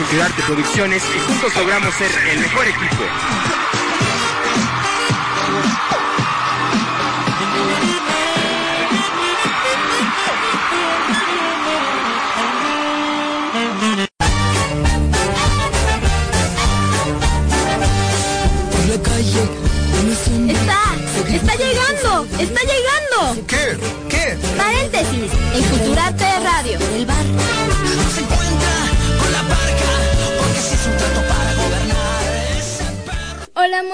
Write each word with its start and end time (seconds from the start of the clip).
Culturarte 0.00 0.42
Producciones 0.44 1.02
y 1.14 1.18
juntos 1.18 1.54
logramos 1.56 1.94
ser 1.94 2.10
el 2.32 2.40
mejor 2.40 2.66
equipo. 2.66 3.04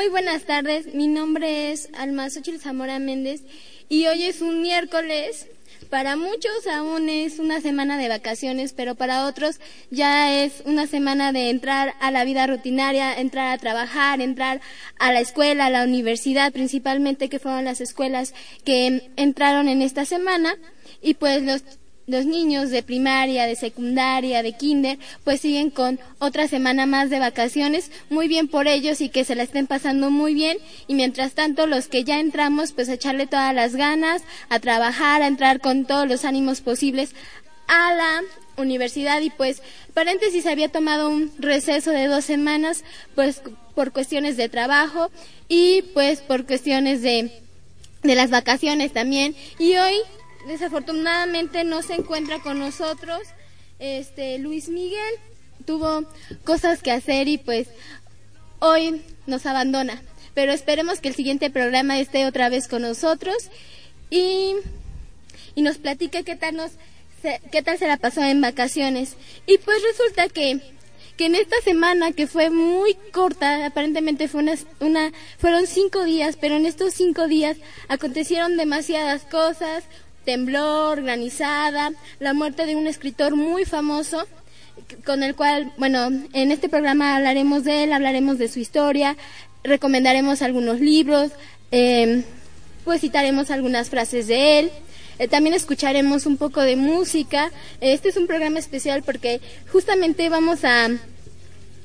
Muy 0.07 0.23
buenas 0.23 0.45
tardes. 0.45 0.95
Mi 0.95 1.09
nombre 1.09 1.73
es 1.73 1.89
Alma 1.99 2.31
Xochitl 2.31 2.61
Zamora 2.61 3.01
Méndez 3.01 3.43
y 3.89 4.07
hoy 4.07 4.23
es 4.23 4.41
un 4.41 4.63
miércoles. 4.63 5.49
Para 5.91 6.15
muchos 6.15 6.69
aún 6.73 7.09
es 7.09 7.41
una 7.41 7.61
semana 7.61 7.99
de 7.99 8.09
vacaciones, 8.09 8.73
pero 8.73 8.95
para 8.95 9.27
otros 9.27 9.59
ya 9.91 10.45
es 10.45 10.63
una 10.65 10.87
semana 10.87 11.33
de 11.33 11.51
entrar 11.51 11.95
a 11.99 12.13
la 12.13 12.25
vida 12.25 12.47
rutinaria, 12.47 13.19
entrar 13.19 13.53
a 13.53 13.59
trabajar, 13.59 14.21
entrar 14.21 14.61
a 15.01 15.13
la 15.13 15.19
escuela, 15.19 15.67
a 15.67 15.71
la 15.71 15.83
universidad, 15.83 16.53
principalmente 16.53 17.29
que 17.29 17.41
fueron 17.41 17.65
las 17.65 17.81
escuelas 17.81 18.33
que 18.65 19.11
entraron 19.17 19.69
en 19.69 19.83
esta 19.83 20.05
semana. 20.05 20.55
Y 21.03 21.15
pues 21.15 21.43
los 21.43 21.65
los 22.07 22.25
niños 22.25 22.71
de 22.71 22.83
primaria, 22.83 23.47
de 23.47 23.57
secundaria, 23.57 24.43
de 24.43 24.53
kinder, 24.53 24.99
pues 25.25 25.41
siguen 25.41 25.71
con 25.71 25.99
otra 26.19 26.47
semana 26.47 26.87
más 26.87 27.11
de 27.11 27.19
vacaciones, 27.19 27.91
muy 28.11 28.29
bien 28.29 28.49
por 28.49 28.69
ellos 28.69 29.01
y 29.01 29.09
que 29.09 29.25
se 29.25 29.35
la 29.35 29.43
estén 29.43 29.67
pasando 29.67 30.11
muy 30.11 30.35
bien. 30.35 30.59
Y 30.87 30.95
mientras 30.95 31.33
tanto, 31.33 31.67
los 31.67 31.89
que 31.89 32.05
ya 32.05 32.21
entramos, 32.21 32.73
pues 32.73 32.89
echarle 32.89 33.27
todas 33.27 33.55
las 33.55 33.75
ganas, 33.75 34.23
a 34.49 34.61
trabajar, 34.61 35.23
a 35.23 35.27
entrar 35.27 35.61
con 35.61 35.85
todos 35.85 36.09
los 36.09 36.25
ánimos 36.25 36.61
posibles 36.61 37.11
a 37.67 37.95
la 37.95 38.23
universidad. 38.57 39.21
Y 39.21 39.31
pues 39.31 39.63
paréntesis 39.93 40.47
había 40.47 40.69
tomado 40.69 41.09
un 41.09 41.33
receso 41.39 41.91
de 41.91 42.07
dos 42.07 42.25
semanas 42.25 42.85
pues 43.15 43.43
por 43.75 43.93
cuestiones 43.93 44.37
de 44.37 44.49
trabajo 44.49 45.11
y 45.49 45.83
pues 45.93 46.21
por 46.21 46.47
cuestiones 46.47 47.03
de 47.03 47.31
de 48.03 48.15
las 48.15 48.31
vacaciones 48.31 48.93
también. 48.93 49.35
Y 49.59 49.77
hoy 49.77 49.97
desafortunadamente 50.47 51.65
no 51.65 51.83
se 51.83 51.95
encuentra 51.95 52.41
con 52.41 52.59
nosotros. 52.59 53.21
Este 53.79 54.39
Luis 54.39 54.69
Miguel 54.69 55.15
tuvo 55.65 56.05
cosas 56.45 56.83
que 56.83 56.93
hacer 56.93 57.29
y 57.29 57.39
pues 57.39 57.69
hoy 58.59 59.03
nos 59.27 59.47
abandona. 59.47 60.03
Pero 60.35 60.53
esperemos 60.53 61.01
que 61.01 61.09
el 61.09 61.15
siguiente 61.15 61.51
programa 61.51 61.99
esté 61.99 62.27
otra 62.27 62.49
vez 62.49 62.69
con 62.69 62.83
nosotros 62.83 63.37
y, 64.11 64.53
y 65.55 65.63
nos 65.63 65.79
platique 65.79 66.25
qué 66.25 66.37
tal 66.37 66.57
nos 66.57 66.73
se- 67.23 67.41
qué 67.51 67.63
tal 67.63 67.79
se 67.79 67.89
la 67.89 67.97
pasó 67.97 68.23
en 68.23 68.41
vacaciones. 68.41 69.15
Y 69.47 69.59
pues 69.59 69.79
resulta 69.83 70.29
que 70.29 70.61
que 71.17 71.25
en 71.25 71.35
esta 71.35 71.57
semana 71.65 72.13
que 72.13 72.27
fue 72.27 72.51
muy 72.51 72.93
corta, 73.11 73.65
aparentemente 73.65 74.29
fue 74.29 74.43
una, 74.43 74.53
una, 74.81 75.13
fueron 75.39 75.67
cinco 75.67 76.05
días, 76.05 76.37
pero 76.39 76.57
en 76.57 76.67
estos 76.67 76.93
cinco 76.93 77.27
días 77.27 77.57
acontecieron 77.89 78.59
demasiadas 78.59 79.23
cosas, 79.23 79.85
temblor, 80.27 81.03
granizada, 81.03 81.93
la 82.19 82.35
muerte 82.35 82.67
de 82.67 82.77
un 82.77 82.87
escritor 82.87 83.37
muy 83.37 83.65
famoso, 83.65 84.27
con 85.07 85.23
el 85.23 85.35
cual, 85.35 85.73
bueno, 85.79 86.09
en 86.35 86.53
este 86.53 86.69
programa 86.69 87.17
hablaremos 87.17 87.65
de 87.65 87.85
él, 87.85 87.93
hablaremos 87.95 88.37
de 88.37 88.49
su 88.49 88.59
historia, 88.59 89.17
recomendaremos 89.65 90.43
algunos 90.43 90.81
libros, 90.81 91.31
eh, 91.71 92.25
pues 92.85 93.01
citaremos 93.01 93.51
algunas 93.51 93.89
frases 93.89 94.27
de 94.27 94.59
él. 94.59 94.71
Eh, 95.19 95.29
también 95.29 95.55
escucharemos 95.55 96.27
un 96.27 96.37
poco 96.37 96.61
de 96.61 96.77
música. 96.77 97.51
Este 97.81 98.11
es 98.11 98.17
un 98.17 98.27
programa 98.27 98.59
especial 98.59 99.03
porque 99.03 99.41
justamente 99.73 100.29
vamos 100.29 100.65
a, 100.65 100.89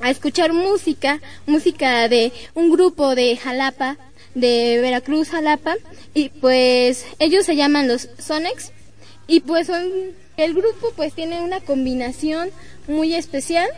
a 0.01 0.09
escuchar 0.09 0.51
música, 0.51 1.21
música 1.45 2.09
de 2.09 2.33
un 2.55 2.71
grupo 2.71 3.15
de 3.15 3.37
Jalapa, 3.37 3.97
de 4.35 4.79
Veracruz, 4.81 5.29
Jalapa, 5.29 5.75
y 6.13 6.29
pues 6.29 7.05
ellos 7.19 7.45
se 7.45 7.55
llaman 7.55 7.87
los 7.87 8.09
Sonex, 8.17 8.71
y 9.27 9.41
pues 9.41 9.69
el 9.69 10.53
grupo 10.53 10.91
pues 10.95 11.13
tiene 11.13 11.41
una 11.41 11.59
combinación 11.61 12.49
muy 12.87 13.13
especial 13.13 13.69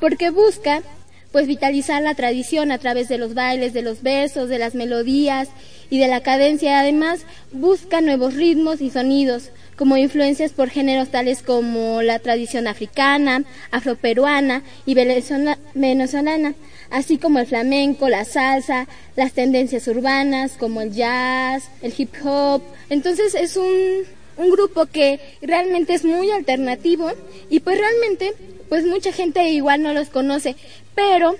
porque 0.00 0.30
busca 0.30 0.82
pues 1.32 1.46
vitalizar 1.46 2.02
la 2.02 2.14
tradición 2.14 2.70
a 2.70 2.78
través 2.78 3.08
de 3.08 3.18
los 3.18 3.34
bailes, 3.34 3.72
de 3.72 3.82
los 3.82 4.02
versos, 4.02 4.48
de 4.48 4.58
las 4.58 4.74
melodías 4.74 5.48
y 5.90 5.98
de 5.98 6.08
la 6.08 6.20
cadencia. 6.20 6.78
Además, 6.78 7.22
busca 7.50 8.00
nuevos 8.00 8.34
ritmos 8.34 8.80
y 8.80 8.90
sonidos, 8.90 9.50
como 9.76 9.96
influencias 9.96 10.52
por 10.52 10.68
géneros 10.68 11.08
tales 11.08 11.42
como 11.42 12.02
la 12.02 12.18
tradición 12.18 12.68
africana, 12.68 13.44
afroperuana 13.70 14.62
y 14.84 14.94
venezola- 14.94 15.58
venezolana, 15.74 16.54
así 16.90 17.16
como 17.16 17.38
el 17.38 17.46
flamenco, 17.46 18.08
la 18.10 18.24
salsa, 18.26 18.86
las 19.16 19.32
tendencias 19.32 19.88
urbanas 19.88 20.52
como 20.58 20.82
el 20.82 20.92
jazz, 20.92 21.64
el 21.80 21.94
hip 21.96 22.14
hop. 22.22 22.62
Entonces 22.90 23.34
es 23.34 23.56
un, 23.56 24.02
un 24.36 24.50
grupo 24.50 24.86
que 24.86 25.18
realmente 25.40 25.94
es 25.94 26.04
muy 26.04 26.30
alternativo 26.30 27.10
y 27.48 27.60
pues 27.60 27.78
realmente 27.78 28.34
pues 28.72 28.86
mucha 28.86 29.12
gente 29.12 29.50
igual 29.50 29.82
no 29.82 29.92
los 29.92 30.08
conoce, 30.08 30.56
pero 30.94 31.36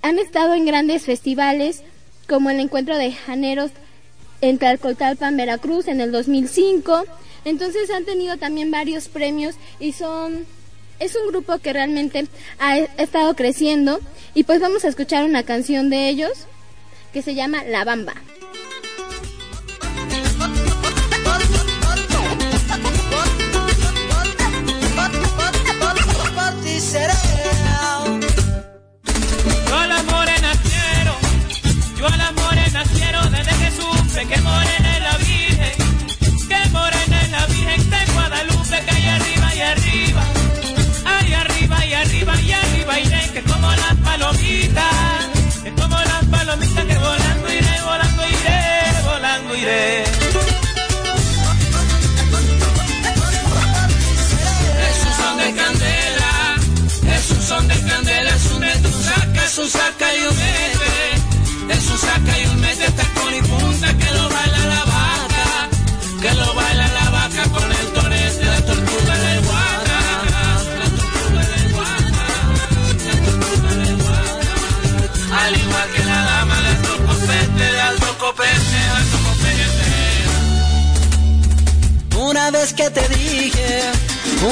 han 0.00 0.18
estado 0.18 0.54
en 0.54 0.64
grandes 0.64 1.02
festivales 1.02 1.82
como 2.26 2.48
el 2.48 2.60
encuentro 2.60 2.96
de 2.96 3.12
janeros 3.12 3.72
en 4.40 4.56
Tlalcotalpan, 4.56 5.36
Veracruz 5.36 5.86
en 5.86 6.00
el 6.00 6.12
2005. 6.12 7.04
Entonces 7.44 7.90
han 7.90 8.06
tenido 8.06 8.38
también 8.38 8.70
varios 8.70 9.08
premios 9.08 9.56
y 9.80 9.92
son 9.92 10.46
es 10.98 11.14
un 11.14 11.28
grupo 11.28 11.58
que 11.58 11.74
realmente 11.74 12.26
ha 12.58 12.70
ha 12.70 12.78
estado 13.02 13.36
creciendo 13.36 14.00
y 14.32 14.44
pues 14.44 14.60
vamos 14.60 14.86
a 14.86 14.88
escuchar 14.88 15.26
una 15.26 15.42
canción 15.42 15.90
de 15.90 16.08
ellos 16.08 16.46
que 17.12 17.20
se 17.20 17.34
llama 17.34 17.64
La 17.64 17.84
Bamba. 17.84 18.14
Yo 26.90 26.98
a 29.78 29.86
la 29.86 30.02
morena 30.02 30.50
quiero, 30.60 31.14
yo 31.96 32.06
a 32.08 32.16
la 32.16 32.32
morena 32.32 32.82
quiero 32.92 33.22
desde 33.30 33.52
que 33.60 34.26
que 34.26 34.40
morena 34.40 34.96
es 34.96 35.02
la 35.04 35.16
Virgen, 35.18 35.72
que 36.48 36.68
morena 36.70 37.22
es 37.22 37.30
la 37.30 37.46
Virgen 37.46 37.90
de 37.90 38.12
Guadalupe, 38.12 38.84
que 38.84 38.90
hay 38.90 39.06
arriba 39.06 39.54
y 39.54 39.60
arriba, 39.60 40.24
hay 41.04 41.32
arriba 41.32 41.86
y 41.86 41.94
arriba 41.94 42.40
y 42.42 42.52
arriba 42.52 42.98
iré, 42.98 43.30
que 43.34 43.42
como 43.44 43.70
las 43.70 43.94
palomitas, 44.02 45.28
que 45.62 45.72
como 45.72 45.96
las 45.96 46.24
palomitas 46.24 46.84
que 46.86 46.98
volando 46.98 47.52
iré, 47.52 47.80
volando 47.84 48.28
iré, 48.28 49.02
volando 49.04 49.56
iré. 49.56 50.19
Saca 62.00 62.38
y 62.38 62.44
un 62.46 62.60
mete, 62.60 62.86
está 62.86 63.04
con 63.14 63.34
y 63.34 63.42
punta 63.42 63.88
que 64.00 64.10
lo 64.16 64.28
baila 64.28 64.62
la 64.74 64.84
vaca, 64.94 65.68
que 66.22 66.32
lo 66.40 66.54
baila 66.54 66.86
la 66.98 67.10
vaca 67.10 67.42
con 67.56 67.68
el 67.80 67.86
torete, 67.96 68.44
la 68.44 68.60
tortuga 68.68 69.14
el 69.32 69.40
guaca, 69.48 69.98
la 70.80 70.88
tortuga 70.98 71.42
el 71.58 71.66
guaca, 71.74 72.26
la 73.06 73.14
tortuga 73.24 73.70
el 73.90 73.96
guaca, 74.04 74.54
al 75.42 75.52
igual 75.62 75.88
que 75.94 76.02
la 76.10 76.20
dama 76.30 76.56
de 76.64 76.68
alto 76.68 76.92
copete, 77.06 77.64
de 77.72 77.80
alto 77.80 78.10
copete, 78.18 78.70
de 78.74 78.90
alto 78.98 79.16
copete. 79.26 79.88
Una 82.30 82.50
vez 82.50 82.72
que 82.72 82.90
te 82.90 83.08
dije, 83.08 83.68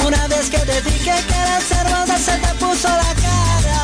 una 0.07 0.27
vez 0.27 0.49
que 0.49 0.59
te 0.59 0.81
dije 0.81 1.13
que 1.27 1.35
eras 1.45 1.71
hermosa, 1.71 2.17
se 2.17 2.35
te 2.43 2.53
puso 2.63 2.89
la 3.03 3.13
cara, 3.25 3.81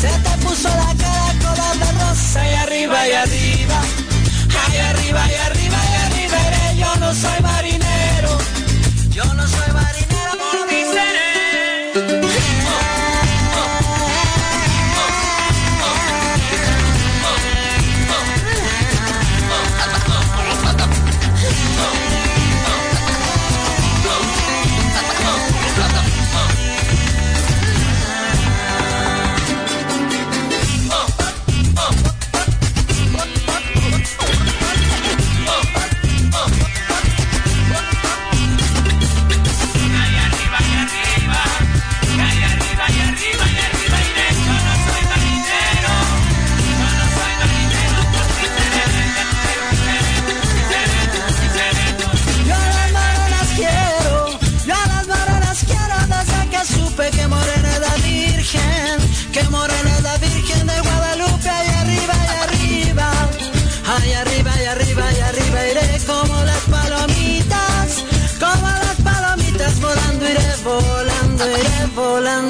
se 0.00 0.12
te 0.24 0.32
puso 0.44 0.68
la 0.68 0.94
cara 0.98 1.11
rosa 2.32 2.50
y 2.50 2.54
arriba 2.54 3.08
y 3.08 3.12
arriba, 3.12 3.80
y 4.72 4.76
arriba 4.76 5.20
y 5.30 5.34
arriba 5.34 5.51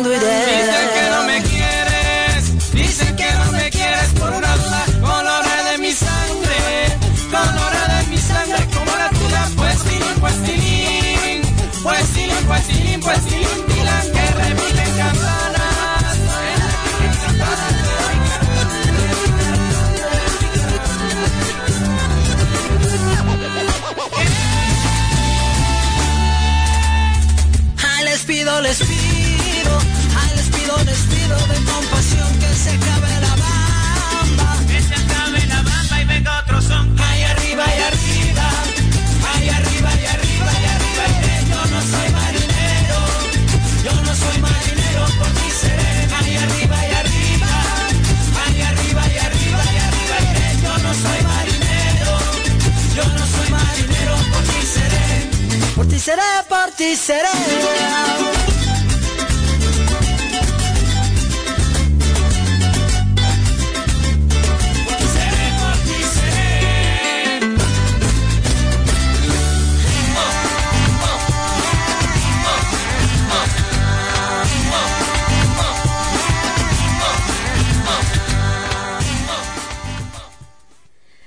volando 0.02 0.26
iré. 0.26 0.51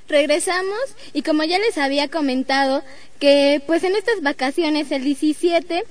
Regresamos 0.08 0.80
y 1.14 1.24
como 1.24 1.44
ya 1.44 1.60
les 1.60 1.78
había 1.78 2.08
comentado 2.08 2.84
que 3.20 3.62
pues 3.66 3.84
en 3.84 3.96
estas 3.96 4.22
vacaciones 4.22 4.92
el 4.92 5.04
17, 5.04 5.84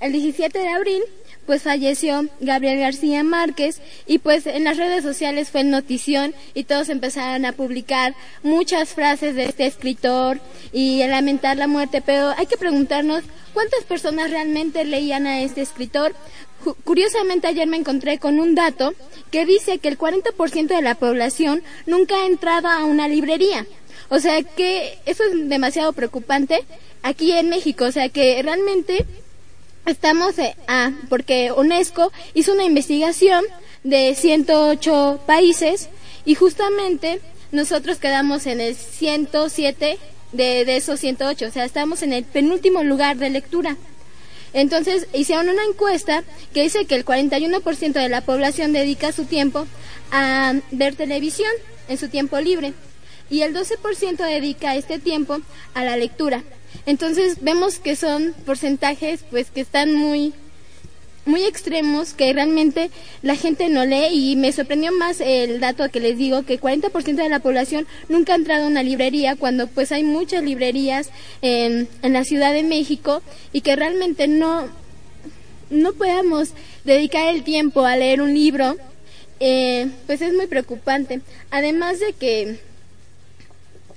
el 0.00 0.12
17 0.12 0.58
de 0.58 0.68
abril 0.68 1.02
pues 1.46 1.62
falleció 1.62 2.26
Gabriel 2.40 2.80
García 2.80 3.22
Márquez 3.22 3.80
y 4.06 4.18
pues 4.18 4.46
en 4.46 4.64
las 4.64 4.76
redes 4.76 5.04
sociales 5.04 5.50
fue 5.50 5.64
notición 5.64 6.34
y 6.54 6.64
todos 6.64 6.88
empezaron 6.88 7.44
a 7.44 7.52
publicar 7.52 8.14
muchas 8.42 8.90
frases 8.90 9.36
de 9.36 9.44
este 9.44 9.66
escritor 9.66 10.40
y 10.72 11.02
a 11.02 11.08
lamentar 11.08 11.56
la 11.56 11.68
muerte, 11.68 12.02
pero 12.04 12.34
hay 12.36 12.46
que 12.46 12.56
preguntarnos 12.56 13.22
cuántas 13.54 13.84
personas 13.84 14.30
realmente 14.30 14.84
leían 14.84 15.26
a 15.26 15.40
este 15.40 15.62
escritor. 15.62 16.14
Curiosamente 16.84 17.46
ayer 17.46 17.66
me 17.66 17.76
encontré 17.76 18.18
con 18.18 18.40
un 18.40 18.54
dato 18.54 18.94
que 19.30 19.46
dice 19.46 19.78
que 19.78 19.88
el 19.88 19.98
40% 19.98 20.66
de 20.66 20.82
la 20.82 20.94
población 20.94 21.62
nunca 21.86 22.16
ha 22.16 22.26
entrado 22.26 22.68
a 22.68 22.84
una 22.84 23.08
librería. 23.08 23.66
O 24.08 24.18
sea 24.20 24.42
que 24.42 24.98
eso 25.06 25.24
es 25.24 25.48
demasiado 25.48 25.92
preocupante 25.92 26.64
aquí 27.02 27.32
en 27.32 27.48
México. 27.48 27.84
O 27.84 27.92
sea 27.92 28.08
que 28.08 28.40
realmente 28.42 29.04
estamos, 29.84 30.38
eh, 30.38 30.56
ah, 30.68 30.92
porque 31.08 31.52
UNESCO 31.52 32.12
hizo 32.34 32.52
una 32.52 32.64
investigación 32.64 33.44
de 33.84 34.14
108 34.14 35.20
países 35.26 35.88
y 36.24 36.34
justamente 36.34 37.20
nosotros 37.52 37.98
quedamos 37.98 38.46
en 38.46 38.60
el 38.60 38.74
107 38.74 39.98
de, 40.32 40.64
de 40.64 40.76
esos 40.76 41.00
108. 41.00 41.46
O 41.46 41.50
sea, 41.50 41.64
estamos 41.64 42.02
en 42.02 42.12
el 42.12 42.24
penúltimo 42.24 42.82
lugar 42.82 43.16
de 43.16 43.30
lectura. 43.30 43.76
Entonces 44.52 45.06
hicieron 45.12 45.48
una 45.48 45.64
encuesta 45.64 46.24
que 46.52 46.62
dice 46.62 46.86
que 46.86 46.94
el 46.94 47.04
41% 47.04 47.92
de 47.92 48.08
la 48.08 48.20
población 48.20 48.72
dedica 48.72 49.12
su 49.12 49.24
tiempo 49.24 49.66
a 50.12 50.54
ver 50.70 50.94
televisión 50.94 51.50
en 51.88 51.98
su 51.98 52.08
tiempo 52.08 52.38
libre 52.40 52.72
y 53.28 53.42
el 53.42 53.54
12% 53.54 54.16
dedica 54.16 54.76
este 54.76 54.98
tiempo 54.98 55.38
a 55.74 55.84
la 55.84 55.96
lectura. 55.96 56.42
Entonces 56.84 57.38
vemos 57.40 57.78
que 57.78 57.96
son 57.96 58.34
porcentajes 58.44 59.24
pues 59.30 59.50
que 59.50 59.60
están 59.60 59.94
muy 59.94 60.32
muy 61.26 61.44
extremos 61.44 62.14
que 62.14 62.32
realmente 62.32 62.90
la 63.22 63.36
gente 63.36 63.68
no 63.68 63.84
lee 63.84 64.08
y 64.12 64.36
me 64.36 64.52
sorprendió 64.52 64.92
más 64.92 65.20
el 65.20 65.60
dato 65.60 65.88
que 65.90 66.00
les 66.00 66.16
digo 66.16 66.44
que 66.44 66.60
40% 66.60 67.16
de 67.16 67.28
la 67.28 67.40
población 67.40 67.86
nunca 68.08 68.32
ha 68.32 68.36
entrado 68.36 68.64
a 68.64 68.68
una 68.68 68.82
librería 68.82 69.36
cuando 69.36 69.66
pues 69.66 69.92
hay 69.92 70.04
muchas 70.04 70.42
librerías 70.42 71.10
en, 71.42 71.88
en 72.02 72.12
la 72.12 72.24
Ciudad 72.24 72.52
de 72.52 72.62
México 72.62 73.22
y 73.52 73.60
que 73.60 73.76
realmente 73.76 74.28
no 74.28 74.68
no 75.68 75.92
podamos 75.94 76.50
dedicar 76.84 77.34
el 77.34 77.42
tiempo 77.42 77.84
a 77.84 77.96
leer 77.96 78.22
un 78.22 78.32
libro 78.32 78.76
eh, 79.40 79.90
pues 80.06 80.22
es 80.22 80.32
muy 80.32 80.46
preocupante. 80.46 81.20
Además 81.50 82.00
de 82.00 82.12
que 82.12 82.58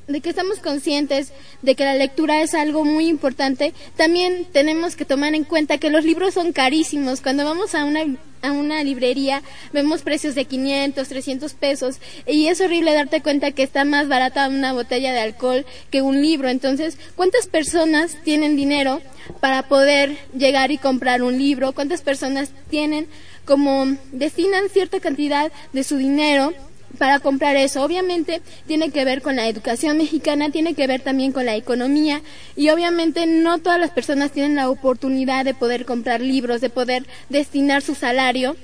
de 0.10 0.22
que 0.22 0.30
estamos 0.30 0.60
conscientes 0.60 1.32
de 1.62 1.76
que 1.76 1.86
la 1.86 1.96
lectura 1.96 2.42
es 2.42 2.54
algo 2.54 2.84
muy 2.84 3.08
importante, 3.08 3.74
también 3.96 4.46
tenemos 4.52 4.96
que 4.96 5.06
tomar 5.06 5.36
en 5.36 5.44
cuenta 5.44 5.78
que 5.78 5.90
los 5.90 6.04
libros 6.04 6.34
son 6.34 6.52
carísimos. 6.52 7.22
Cuando 7.22 7.46
vamos 7.46 7.76
a 7.76 7.86
una, 7.86 8.02
a 8.42 8.52
una 8.52 8.84
librería 8.84 9.44
vemos 9.72 10.02
precios 10.02 10.34
de 10.34 10.46
500, 10.46 11.08
300 11.08 11.54
pesos 11.54 11.98
y 12.26 12.48
es 12.48 12.60
horrible 12.60 12.94
darte 12.94 13.22
cuenta 13.22 13.52
que 13.52 13.64
está 13.64 13.86
más 13.86 14.08
barata 14.08 14.50
una 14.50 14.74
botella 14.74 15.14
de 15.14 15.20
alcohol 15.20 15.66
que 15.92 16.02
un 16.02 16.22
libro. 16.22 16.50
Entonces, 16.50 16.98
¿cuántas 17.16 17.48
personas 17.48 18.18
tienen 18.24 18.56
dinero 18.56 19.02
para 19.40 19.68
poder 19.68 20.18
llegar 20.36 20.72
y 20.72 20.80
comprar 20.80 21.22
un 21.22 21.38
libro? 21.38 21.74
¿Cuántas 21.74 22.02
personas 22.02 22.50
tienen 22.70 23.08
como 23.46 23.98
destinan 24.12 24.70
cierta 24.70 25.00
cantidad 25.00 25.52
de 25.72 25.84
su 25.84 25.98
dinero 25.98 26.54
para 26.98 27.20
comprar 27.20 27.56
eso. 27.56 27.84
Obviamente 27.84 28.42
tiene 28.68 28.92
que 28.92 29.06
ver 29.06 29.22
con 29.22 29.36
la 29.36 29.48
educación 29.48 29.98
mexicana, 29.98 30.50
tiene 30.50 30.74
que 30.74 30.88
ver 30.88 31.02
también 31.02 31.32
con 31.32 31.46
la 31.46 31.56
economía 31.56 32.22
y 32.56 32.70
obviamente 32.70 33.26
no 33.26 33.60
todas 33.60 33.80
las 33.80 33.92
personas 33.92 34.32
tienen 34.32 34.56
la 34.56 34.70
oportunidad 34.70 35.46
de 35.46 35.54
poder 35.54 35.86
comprar 35.86 36.22
libros, 36.22 36.62
de 36.62 36.70
poder 36.70 37.06
destinar 37.30 37.82
su 37.82 37.96
salario 37.96 38.56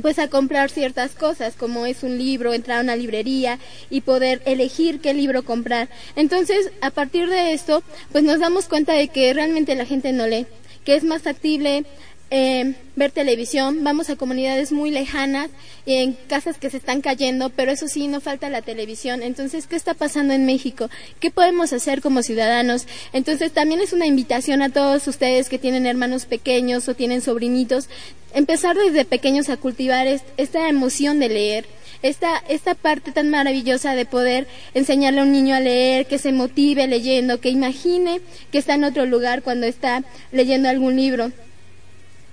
pues 0.00 0.18
a 0.18 0.28
comprar 0.28 0.70
ciertas 0.70 1.12
cosas 1.12 1.54
como 1.56 1.84
es 1.84 2.02
un 2.02 2.16
libro, 2.16 2.54
entrar 2.54 2.78
a 2.78 2.82
una 2.82 2.96
librería 2.96 3.58
y 3.90 4.02
poder 4.02 4.40
elegir 4.44 5.00
qué 5.00 5.14
libro 5.14 5.44
comprar. 5.44 5.88
Entonces, 6.16 6.70
a 6.80 6.90
partir 6.90 7.28
de 7.28 7.52
esto, 7.52 7.82
pues 8.12 8.24
nos 8.24 8.38
damos 8.38 8.66
cuenta 8.66 8.92
de 8.92 9.08
que 9.08 9.34
realmente 9.34 9.74
la 9.74 9.84
gente 9.84 10.12
no 10.12 10.26
lee, 10.26 10.46
que 10.84 10.94
es 10.94 11.04
más 11.04 11.22
factible 11.22 11.84
eh, 12.30 12.74
ver 12.94 13.10
televisión, 13.10 13.82
vamos 13.82 14.08
a 14.08 14.16
comunidades 14.16 14.70
muy 14.70 14.90
lejanas, 14.90 15.50
en 15.84 16.12
casas 16.28 16.58
que 16.58 16.70
se 16.70 16.76
están 16.76 17.00
cayendo, 17.00 17.50
pero 17.50 17.72
eso 17.72 17.88
sí, 17.88 18.06
no 18.06 18.20
falta 18.20 18.48
la 18.50 18.62
televisión. 18.62 19.22
Entonces, 19.22 19.66
¿qué 19.66 19.74
está 19.74 19.94
pasando 19.94 20.32
en 20.32 20.46
México? 20.46 20.88
¿Qué 21.18 21.30
podemos 21.30 21.72
hacer 21.72 22.00
como 22.00 22.22
ciudadanos? 22.22 22.86
Entonces, 23.12 23.52
también 23.52 23.80
es 23.80 23.92
una 23.92 24.06
invitación 24.06 24.62
a 24.62 24.70
todos 24.70 25.08
ustedes 25.08 25.48
que 25.48 25.58
tienen 25.58 25.86
hermanos 25.86 26.26
pequeños 26.26 26.88
o 26.88 26.94
tienen 26.94 27.20
sobrinitos, 27.20 27.88
empezar 28.32 28.76
desde 28.76 29.04
pequeños 29.04 29.48
a 29.48 29.56
cultivar 29.56 30.06
est 30.06 30.24
esta 30.36 30.68
emoción 30.68 31.18
de 31.18 31.28
leer. 31.28 31.66
Esta, 32.02 32.42
esta 32.48 32.74
parte 32.74 33.12
tan 33.12 33.28
maravillosa 33.28 33.94
de 33.94 34.06
poder 34.06 34.46
enseñarle 34.72 35.20
a 35.20 35.24
un 35.24 35.32
niño 35.32 35.54
a 35.54 35.60
leer, 35.60 36.06
que 36.06 36.16
se 36.16 36.32
motive 36.32 36.86
leyendo, 36.86 37.40
que 37.40 37.50
imagine 37.50 38.22
que 38.50 38.56
está 38.56 38.74
en 38.74 38.84
otro 38.84 39.04
lugar 39.04 39.42
cuando 39.42 39.66
está 39.66 40.02
leyendo 40.32 40.70
algún 40.70 40.96
libro. 40.96 41.30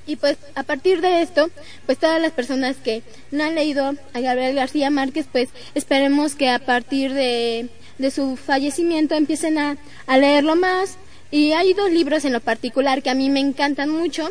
Y 0.07 0.15
pues 0.15 0.37
a 0.55 0.63
partir 0.63 1.01
de 1.01 1.21
esto, 1.21 1.49
pues 1.85 1.97
todas 1.97 2.21
las 2.21 2.31
personas 2.31 2.77
que 2.77 3.03
no 3.29 3.43
han 3.43 3.55
leído 3.55 3.93
a 4.13 4.19
Gabriel 4.21 4.55
García 4.55 4.89
Márquez, 4.89 5.25
pues 5.31 5.49
esperemos 5.75 6.33
que 6.35 6.49
a 6.49 6.59
partir 6.59 7.13
de, 7.13 7.67
de 7.97 8.11
su 8.11 8.37
fallecimiento 8.37 9.15
empiecen 9.15 9.57
a, 9.57 9.77
a 10.07 10.17
leerlo 10.17 10.55
más. 10.55 10.97
Y 11.29 11.51
hay 11.51 11.73
dos 11.73 11.91
libros 11.91 12.23
en 12.23 12.31
lo 12.31 12.39
particular 12.39 13.03
que 13.03 13.09
a 13.09 13.13
mí 13.15 13.29
me 13.29 13.41
encantan 13.41 13.89
mucho, 13.89 14.29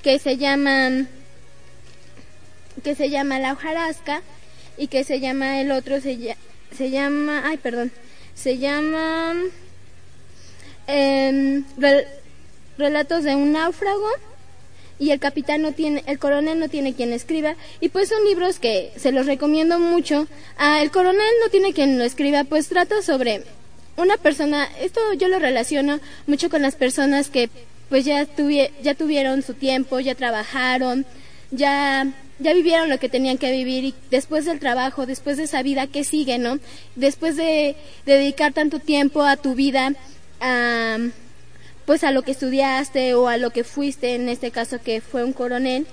que 0.00 0.20
se 0.20 0.36
llaman, 0.36 1.08
que 2.84 2.94
se 2.94 3.10
llama 3.10 3.40
La 3.40 3.52
hojarasca 3.54 4.22
y 4.76 4.86
que 4.86 5.02
se 5.02 5.18
llama 5.18 5.60
el 5.60 5.72
otro, 5.72 6.00
se, 6.00 6.36
se 6.76 6.90
llama, 6.90 7.42
ay 7.44 7.56
perdón, 7.56 7.90
se 8.36 8.58
llama 8.58 9.34
em, 10.86 11.64
Rel- 11.78 12.06
Relatos 12.78 13.24
de 13.24 13.34
un 13.34 13.50
náufrago 13.50 14.08
y 14.98 15.10
el 15.10 15.20
capitán 15.20 15.62
no 15.62 15.72
tiene, 15.72 16.02
el 16.06 16.18
coronel 16.18 16.58
no 16.58 16.68
tiene 16.68 16.94
quien 16.94 17.12
escriba 17.12 17.54
y 17.80 17.88
pues 17.88 18.08
son 18.08 18.24
libros 18.24 18.58
que 18.58 18.92
se 18.96 19.12
los 19.12 19.26
recomiendo 19.26 19.78
mucho. 19.78 20.26
Ah, 20.56 20.82
el 20.82 20.90
coronel 20.90 21.32
no 21.42 21.50
tiene 21.50 21.72
quien 21.72 21.98
lo 21.98 22.04
escriba, 22.04 22.44
pues 22.44 22.68
trata 22.68 23.02
sobre 23.02 23.44
una 23.96 24.16
persona, 24.16 24.68
esto 24.80 25.00
yo 25.14 25.28
lo 25.28 25.38
relaciono 25.38 26.00
mucho 26.26 26.50
con 26.50 26.62
las 26.62 26.76
personas 26.76 27.28
que 27.28 27.50
pues 27.88 28.04
ya, 28.04 28.26
ya 28.82 28.94
tuvieron 28.94 29.42
su 29.42 29.54
tiempo, 29.54 29.98
ya 30.00 30.14
trabajaron, 30.14 31.06
ya, 31.50 32.06
ya 32.38 32.52
vivieron 32.52 32.90
lo 32.90 32.98
que 32.98 33.08
tenían 33.08 33.38
que 33.38 33.50
vivir 33.50 33.84
y 33.84 33.94
después 34.10 34.44
del 34.44 34.60
trabajo, 34.60 35.06
después 35.06 35.36
de 35.36 35.44
esa 35.44 35.62
vida 35.62 35.86
que 35.86 36.04
sigue, 36.04 36.38
¿no? 36.38 36.58
Después 36.96 37.36
de, 37.36 37.76
dedicar 38.04 38.52
tanto 38.52 38.78
tiempo 38.78 39.22
a 39.22 39.36
tu 39.36 39.54
vida, 39.54 39.94
a, 40.40 40.98
pues 41.88 42.04
a 42.04 42.10
lo 42.10 42.20
que 42.20 42.32
estudiaste 42.32 43.14
o 43.14 43.28
a 43.28 43.38
lo 43.38 43.48
que 43.48 43.64
fuiste, 43.64 44.14
en 44.14 44.28
este 44.28 44.50
caso 44.50 44.78
que 44.78 45.00
fue 45.00 45.24
un 45.24 45.32
coronel, 45.32 45.86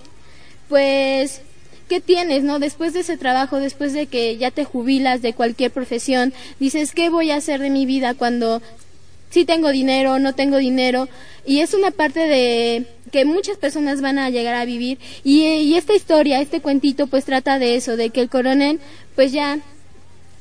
pues 0.68 1.40
¿qué 1.88 2.02
tienes, 2.02 2.44
no? 2.44 2.60
Después 2.60 2.92
de 2.92 3.00
ese 3.00 3.16
trabajo, 3.16 3.62
después 3.62 3.94
de 3.94 4.08
que 4.08 4.36
ya 4.36 4.52
te 4.52 4.66
jubilas 4.66 5.22
de 5.22 5.32
cualquier 5.32 5.72
profesión, 5.72 6.34
dices, 6.60 6.92
¿qué 6.92 7.08
voy 7.08 7.32
a 7.32 7.38
hacer 7.38 7.62
de 7.62 7.70
mi 7.70 7.86
vida 7.86 8.14
cuando 8.14 8.62
sí 9.30 9.46
tengo 9.46 9.70
dinero, 9.70 10.20
no 10.20 10.36
tengo 10.36 10.58
dinero? 10.58 11.08
Y 11.46 11.62
es 11.62 11.74
una 11.74 11.92
parte 11.92 12.28
de 12.28 12.88
que 13.14 13.24
muchas 13.24 13.56
personas 13.56 14.02
van 14.02 14.20
a 14.20 14.30
llegar 14.30 14.56
a 14.56 14.66
vivir 14.66 14.98
y, 15.24 15.46
y 15.46 15.76
esta 15.76 15.96
historia, 15.96 16.42
este 16.42 16.60
cuentito, 16.60 17.08
pues 17.08 17.24
trata 17.24 17.58
de 17.58 17.78
eso, 17.78 17.96
de 17.96 18.10
que 18.10 18.20
el 18.20 18.30
coronel, 18.30 18.82
pues 19.16 19.32
ya 19.32 19.60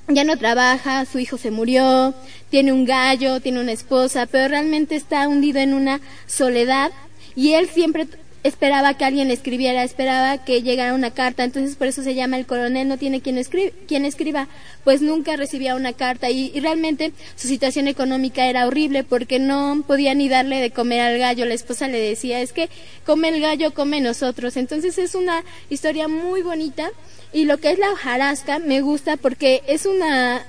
ya 0.09 0.25
no 0.25 0.37
trabaja, 0.37 1.05
su 1.07 1.19
hijo 1.19 1.39
se 1.39 1.51
murió, 1.51 2.15
tiene 2.51 2.73
un 2.73 2.85
gallo, 2.85 3.41
tiene 3.41 3.61
una 3.61 3.73
esposa, 3.73 4.27
pero 4.27 4.49
realmente 4.49 4.97
está 4.97 5.27
hundido 5.29 5.61
en 5.61 5.75
una 5.75 6.01
soledad 6.27 6.91
y 7.35 7.53
él 7.55 7.69
siempre 7.69 8.07
esperaba 8.45 8.93
que 8.93 9.07
alguien 9.07 9.29
le 9.29 9.35
escribiera, 9.35 9.83
esperaba 9.83 10.45
que 10.45 10.63
llegara 10.63 10.93
una 10.93 11.11
carta, 11.11 11.45
entonces 11.45 11.77
por 11.77 11.87
eso 11.87 12.03
se 12.03 12.15
llama 12.15 12.37
el 12.37 12.45
coronel, 12.45 12.87
no 12.87 12.99
tiene 12.99 13.23
quien, 13.23 13.39
escribe, 13.39 13.73
quien 13.89 14.05
escriba, 14.05 14.49
pues 14.85 15.01
nunca 15.01 15.35
recibía 15.37 15.75
una 15.75 15.95
carta 15.95 16.29
y, 16.29 16.61
realmente 16.61 17.15
su 17.37 17.49
situación 17.49 17.89
económica 17.89 18.47
era 18.47 18.67
horrible 18.67 19.03
porque 19.03 19.39
no 19.39 19.83
podía 19.87 20.15
ni 20.15 20.29
darle 20.29 20.61
de 20.61 20.71
comer 20.71 21.01
al 21.01 21.19
gallo, 21.19 21.47
la 21.47 21.55
esposa 21.55 21.89
le 21.89 21.99
decía, 21.99 22.43
es 22.43 22.53
que 22.53 22.69
come 23.07 23.31
el 23.31 23.41
gallo, 23.41 23.73
come 23.73 24.03
nosotros, 24.03 24.59
entonces 24.59 24.99
es 24.99 25.15
una 25.15 25.43
historia 25.71 26.07
muy 26.07 26.43
bonita 26.43 26.91
y 27.33 27.47
lo 27.47 27.57
que 27.57 27.71
es 27.71 27.79
la 27.79 27.93
hojarasca 27.93 28.59
me 28.59 28.83
gusta 28.83 29.17
porque 29.17 29.63
es 29.67 29.87
una, 29.87 30.45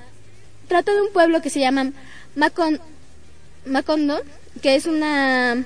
trata 0.68 0.92
de 0.92 1.00
un 1.00 1.12
pueblo 1.14 1.40
que 1.40 1.48
se 1.48 1.60
llama 1.60 1.92
Macon, 2.34 2.78
Macondo, 3.64 4.20
que 4.60 4.74
es 4.74 4.84
una 4.84 5.64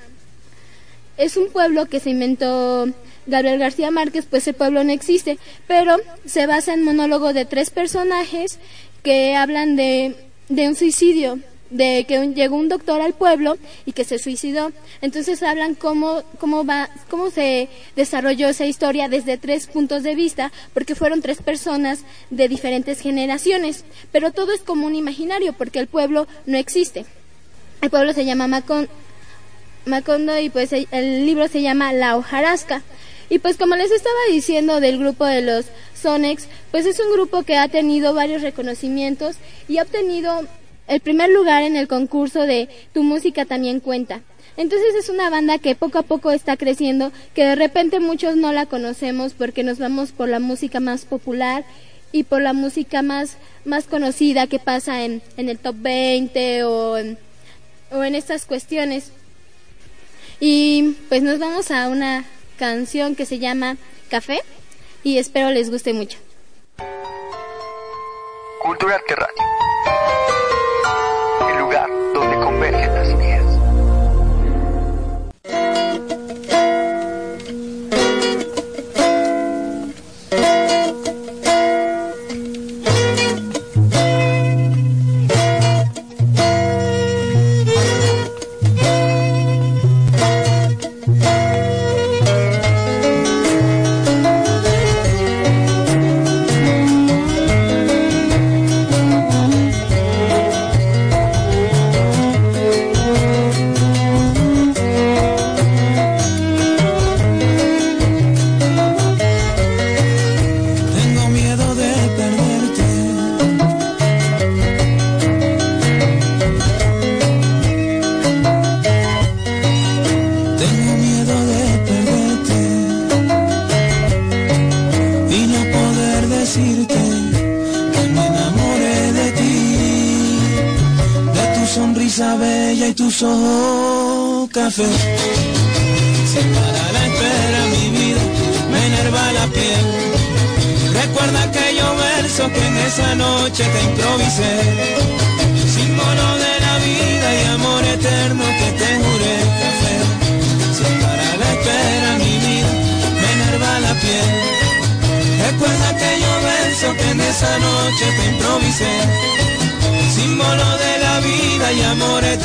es 1.20 1.36
un 1.36 1.50
pueblo 1.50 1.86
que 1.86 2.00
se 2.00 2.10
inventó 2.10 2.88
Gabriel 3.26 3.58
García 3.58 3.90
Márquez, 3.90 4.24
pues 4.28 4.48
el 4.48 4.54
pueblo 4.54 4.82
no 4.82 4.90
existe, 4.90 5.38
pero 5.66 5.96
se 6.24 6.46
basa 6.46 6.72
en 6.72 6.82
monólogo 6.82 7.34
de 7.34 7.44
tres 7.44 7.68
personajes 7.68 8.58
que 9.02 9.36
hablan 9.36 9.76
de, 9.76 10.16
de 10.48 10.68
un 10.68 10.74
suicidio, 10.74 11.38
de 11.68 12.06
que 12.08 12.18
llegó 12.34 12.56
un 12.56 12.70
doctor 12.70 13.02
al 13.02 13.12
pueblo 13.12 13.58
y 13.84 13.92
que 13.92 14.04
se 14.04 14.18
suicidó. 14.18 14.72
Entonces 15.02 15.42
hablan 15.42 15.74
cómo, 15.74 16.22
cómo, 16.38 16.64
va, 16.64 16.88
cómo 17.10 17.30
se 17.30 17.68
desarrolló 17.96 18.48
esa 18.48 18.64
historia 18.64 19.10
desde 19.10 19.36
tres 19.36 19.66
puntos 19.66 20.02
de 20.02 20.14
vista, 20.14 20.50
porque 20.72 20.94
fueron 20.94 21.20
tres 21.20 21.42
personas 21.42 22.00
de 22.30 22.48
diferentes 22.48 23.00
generaciones, 23.00 23.84
pero 24.10 24.32
todo 24.32 24.52
es 24.52 24.62
como 24.62 24.86
un 24.86 24.94
imaginario, 24.94 25.52
porque 25.52 25.80
el 25.80 25.86
pueblo 25.86 26.26
no 26.46 26.56
existe. 26.56 27.04
El 27.82 27.90
pueblo 27.90 28.14
se 28.14 28.24
llama 28.24 28.46
Macon, 28.46 28.88
Macondo 29.86 30.38
y 30.38 30.50
pues 30.50 30.72
el 30.72 31.26
libro 31.26 31.48
se 31.48 31.62
llama 31.62 31.92
La 31.92 32.16
hojarasca. 32.16 32.82
Y 33.28 33.38
pues 33.38 33.56
como 33.56 33.76
les 33.76 33.90
estaba 33.90 34.18
diciendo 34.30 34.80
del 34.80 34.98
grupo 34.98 35.24
de 35.24 35.42
los 35.42 35.66
Sonex, 35.94 36.48
pues 36.70 36.86
es 36.86 36.98
un 36.98 37.12
grupo 37.12 37.44
que 37.44 37.56
ha 37.56 37.68
tenido 37.68 38.12
varios 38.12 38.42
reconocimientos 38.42 39.36
y 39.68 39.78
ha 39.78 39.82
obtenido 39.82 40.44
el 40.88 41.00
primer 41.00 41.30
lugar 41.30 41.62
en 41.62 41.76
el 41.76 41.86
concurso 41.86 42.42
de 42.42 42.68
Tu 42.92 43.04
música 43.04 43.44
también 43.44 43.78
cuenta. 43.78 44.20
Entonces 44.56 44.94
es 44.96 45.08
una 45.08 45.30
banda 45.30 45.58
que 45.58 45.76
poco 45.76 45.98
a 45.98 46.02
poco 46.02 46.32
está 46.32 46.56
creciendo, 46.56 47.12
que 47.34 47.44
de 47.44 47.54
repente 47.54 48.00
muchos 48.00 48.36
no 48.36 48.52
la 48.52 48.66
conocemos 48.66 49.32
porque 49.32 49.62
nos 49.62 49.78
vamos 49.78 50.10
por 50.10 50.28
la 50.28 50.40
música 50.40 50.80
más 50.80 51.04
popular 51.04 51.64
y 52.10 52.24
por 52.24 52.42
la 52.42 52.52
música 52.52 53.02
más, 53.02 53.36
más 53.64 53.84
conocida 53.84 54.48
que 54.48 54.58
pasa 54.58 55.04
en, 55.04 55.22
en 55.36 55.48
el 55.48 55.58
top 55.58 55.76
20 55.78 56.64
o 56.64 56.96
o 57.90 58.04
en 58.04 58.14
estas 58.14 58.46
cuestiones. 58.46 59.12
Y 60.40 60.96
pues 61.10 61.22
nos 61.22 61.38
vamos 61.38 61.70
a 61.70 61.88
una 61.88 62.24
canción 62.58 63.14
que 63.14 63.26
se 63.26 63.38
llama 63.38 63.76
Café 64.10 64.40
y 65.04 65.18
espero 65.18 65.50
les 65.50 65.70
guste 65.70 65.92
mucho. 65.92 66.18
Cultura 68.62 68.98
Radio. 69.08 69.34
El 71.52 71.58
lugar 71.58 71.90
donde 72.14 72.36
convergen 72.36 72.99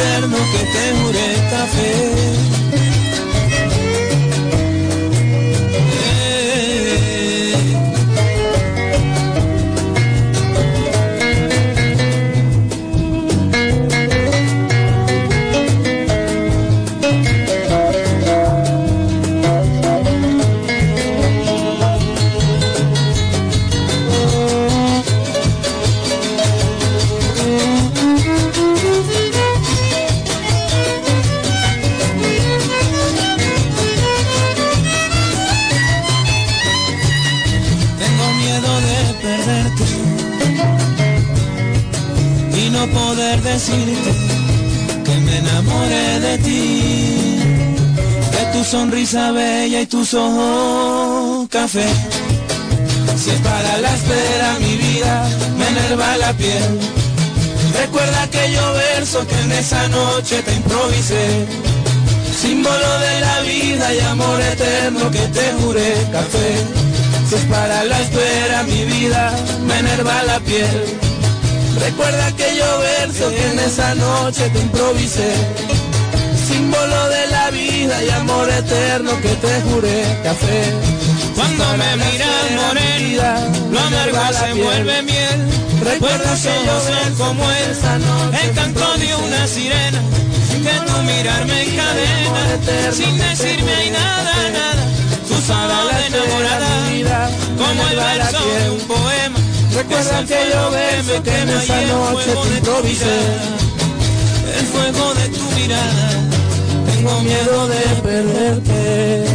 eterno 0.05 0.37
que 0.51 0.59
te 0.59 0.93
juré 0.99 1.27
fe. 1.67 2.94
Las 56.17 56.35
ideas. 56.35 56.65
Recuerda 57.81 58.23
aquellos 58.23 58.73
versos 58.73 59.25
que 59.25 59.39
en 59.41 59.51
esa 59.51 59.87
noche 59.89 60.41
te 60.43 60.53
improvisé, 60.55 61.45
símbolo 62.41 62.99
vida 63.43 63.93
y 63.93 63.99
amor 63.99 64.41
eterno 64.41 65.11
que 65.11 65.27
te 65.27 65.53
juré 65.59 65.93
café. 66.11 66.55
Si 67.29 67.35
es 67.35 67.45
para 67.45 67.83
la 67.85 67.99
espera 68.01 68.63
mi 68.63 68.85
vida, 68.85 69.35
me 69.65 69.79
enerva 69.79 70.23
la 70.23 70.39
piel. 70.39 70.97
Recuerda 71.79 72.27
aquello 72.27 72.79
verso 72.79 73.29
que 73.29 73.51
en 73.51 73.59
esa 73.59 73.95
noche 73.95 74.49
te 74.49 74.59
improvisé. 74.59 75.64
Símbolo 76.75 77.09
de 77.09 77.27
la 77.27 77.51
vida 77.51 78.03
y 78.03 78.09
amor 78.09 78.49
eterno 78.49 79.11
que 79.21 79.29
te 79.29 79.61
juré 79.61 80.03
café. 80.23 80.73
Cuando 81.35 81.65
me 81.77 81.95
miras 81.95 82.51
morena, 82.55 83.47
lo 83.71 83.79
amargo 83.79 84.19
se 84.33 84.53
vuelve 84.61 85.01
miel. 85.03 85.47
Recuerda 85.83 86.35
que 86.35 86.53
yo 86.65 86.79
sé 86.81 87.13
como 87.17 87.49
es 87.51 87.79
el 88.43 88.51
canto 88.53 88.97
de 88.97 89.15
una 89.15 89.47
sirena 89.47 90.01
que 90.63 90.91
tu 90.91 91.01
mirar 91.03 91.45
me 91.45 91.63
encadena 91.63 92.91
sin 92.91 93.17
decirme 93.17 93.71
hay 93.73 93.91
nada, 93.91 94.33
nada. 94.51 94.83
Tu 95.27 95.35
sábado 95.47 95.89
enamorada 96.07 97.29
como 97.57 97.87
el 97.87 97.95
verso 97.95 98.45
de 98.59 98.69
un 98.71 98.79
poema. 98.81 99.39
Recuerda 99.73 100.25
que 100.25 100.39
yo 100.51 100.71
beso 100.71 101.23
que 101.23 101.39
en 101.41 101.49
esa 101.49 101.81
noche 101.81 102.31
te 102.43 102.57
improvisé. 102.57 103.19
El 104.59 104.65
fuego 104.67 105.13
de 105.15 105.29
tu 105.29 105.43
mirada, 105.51 106.34
tengo 107.05 107.21
miedo 107.21 107.67
de 107.67 107.81
perderte 108.01 109.25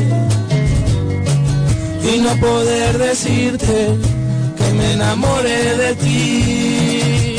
y 2.03 2.19
no 2.19 2.35
poder 2.41 2.99
decirte 2.99 3.97
que 4.57 4.73
me 4.73 4.93
enamoré 4.95 5.77
de 5.77 5.95
ti, 5.95 7.37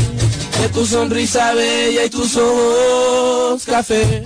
de 0.61 0.69
tu 0.69 0.85
sonrisa 0.85 1.53
bella 1.53 2.05
y 2.05 2.09
tus 2.09 2.37
ojos 2.37 3.65
café. 3.65 4.25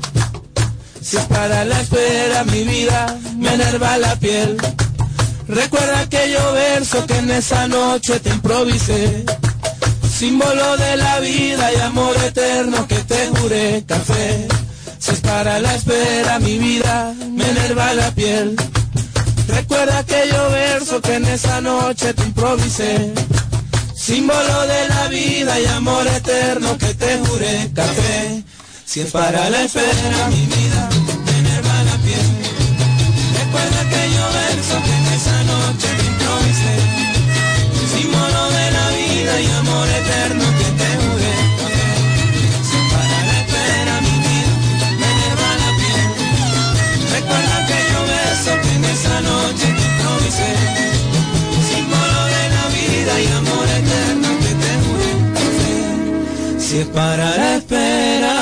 Si 1.01 1.17
es 1.17 1.23
para 1.25 1.65
la 1.65 1.81
espera 1.81 2.43
mi 2.45 2.63
vida, 2.63 3.17
me 3.37 3.53
enerva 3.55 3.97
la 3.97 4.15
piel. 4.17 4.57
Recuerda 5.47 6.01
aquello 6.01 6.53
verso 6.53 7.05
que 7.07 7.17
en 7.17 7.31
esa 7.31 7.67
noche 7.67 8.19
te 8.19 8.29
improvisé. 8.29 9.25
Símbolo 10.07 10.77
de 10.77 10.97
la 10.97 11.19
vida 11.19 11.73
y 11.73 11.79
amor 11.81 12.15
eterno 12.25 12.87
que 12.87 12.97
te 12.99 13.27
juré 13.27 13.83
café. 13.87 14.47
Si 15.05 15.11
es 15.11 15.19
para 15.19 15.59
la 15.59 15.75
espera 15.75 16.39
mi 16.39 16.57
vida, 16.57 17.13
me 17.29 17.47
enerva 17.47 17.93
la 17.93 18.09
piel. 18.09 18.55
Recuerda 19.47 19.99
aquello 19.99 20.49
verso 20.49 20.99
que 20.99 21.13
en 21.13 21.25
esa 21.25 21.61
noche 21.61 22.11
te 22.15 22.23
improvisé. 22.23 23.13
Símbolo 23.93 24.61
de 24.65 24.89
la 24.89 25.07
vida 25.09 25.59
y 25.59 25.65
amor 25.67 26.07
eterno 26.07 26.75
que 26.79 26.91
te 26.95 27.19
juré 27.19 27.69
café. 27.75 28.43
Si 28.83 29.01
es 29.01 29.11
para 29.11 29.47
la 29.51 29.61
espera 29.61 30.27
mi 30.29 30.43
vida, 30.47 30.89
me 31.25 31.37
enerva 31.37 31.83
la 31.83 31.97
piel. 31.97 32.27
Recuerda 33.41 33.81
aquello 33.81 34.25
verso 34.41 34.75
que 34.85 34.93
en 35.01 35.05
esa 35.17 35.43
noche 35.43 35.87
te 35.99 36.05
improvisé. 36.13 36.75
Símbolo 37.93 38.49
de 38.57 38.71
la 38.71 38.89
vida 38.89 39.41
y 39.41 39.47
amor 39.51 39.87
eterno 39.87 40.45
que 40.57 40.65
te 40.71 40.74
Es 56.75 56.87
para 56.87 57.37
la 57.37 57.55
espera. 57.55 58.35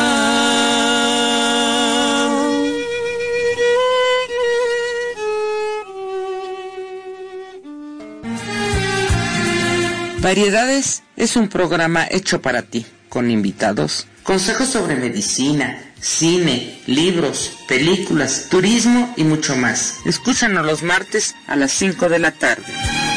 Variedades 10.19 11.03
es 11.15 11.35
un 11.35 11.47
programa 11.47 12.07
hecho 12.09 12.41
para 12.41 12.63
ti, 12.63 12.87
con 13.07 13.29
invitados, 13.29 14.07
consejos 14.23 14.69
sobre 14.69 14.95
medicina, 14.95 15.93
cine, 15.99 16.81
libros, 16.87 17.59
películas, 17.67 18.47
turismo 18.49 19.13
y 19.15 19.25
mucho 19.25 19.55
más. 19.55 19.97
Escúchanos 20.05 20.65
los 20.65 20.81
martes 20.81 21.35
a 21.45 21.55
las 21.55 21.71
5 21.73 22.09
de 22.09 22.17
la 22.17 22.31
tarde. 22.31 23.12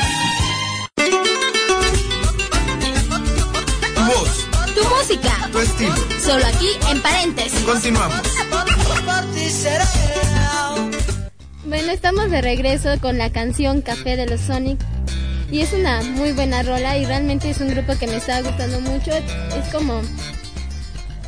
Tu 5.51 5.59
estilo. 5.59 5.95
solo 6.23 6.45
aquí 6.47 6.69
en 6.91 7.01
paréntesis. 7.03 7.61
Continuamos. 7.61 8.17
Bueno, 11.65 11.93
estamos 11.93 12.31
de 12.31 12.43
regreso 12.43 13.01
con 13.01 13.19
la 13.19 13.31
canción 13.31 13.83
Café 13.83 14.17
de 14.17 14.27
los 14.27 14.41
Sonic. 14.41 14.79
Y 15.51 15.61
es 15.61 15.73
una 15.73 16.03
muy 16.03 16.33
buena 16.33 16.63
rola 16.63 16.99
y 16.99 17.05
realmente 17.05 17.51
es 17.51 17.61
un 17.61 17.69
grupo 17.69 17.97
que 17.99 18.07
me 18.07 18.17
está 18.17 18.41
gustando 18.43 18.81
mucho. 18.81 19.13
Es 19.13 19.73
como... 19.73 20.03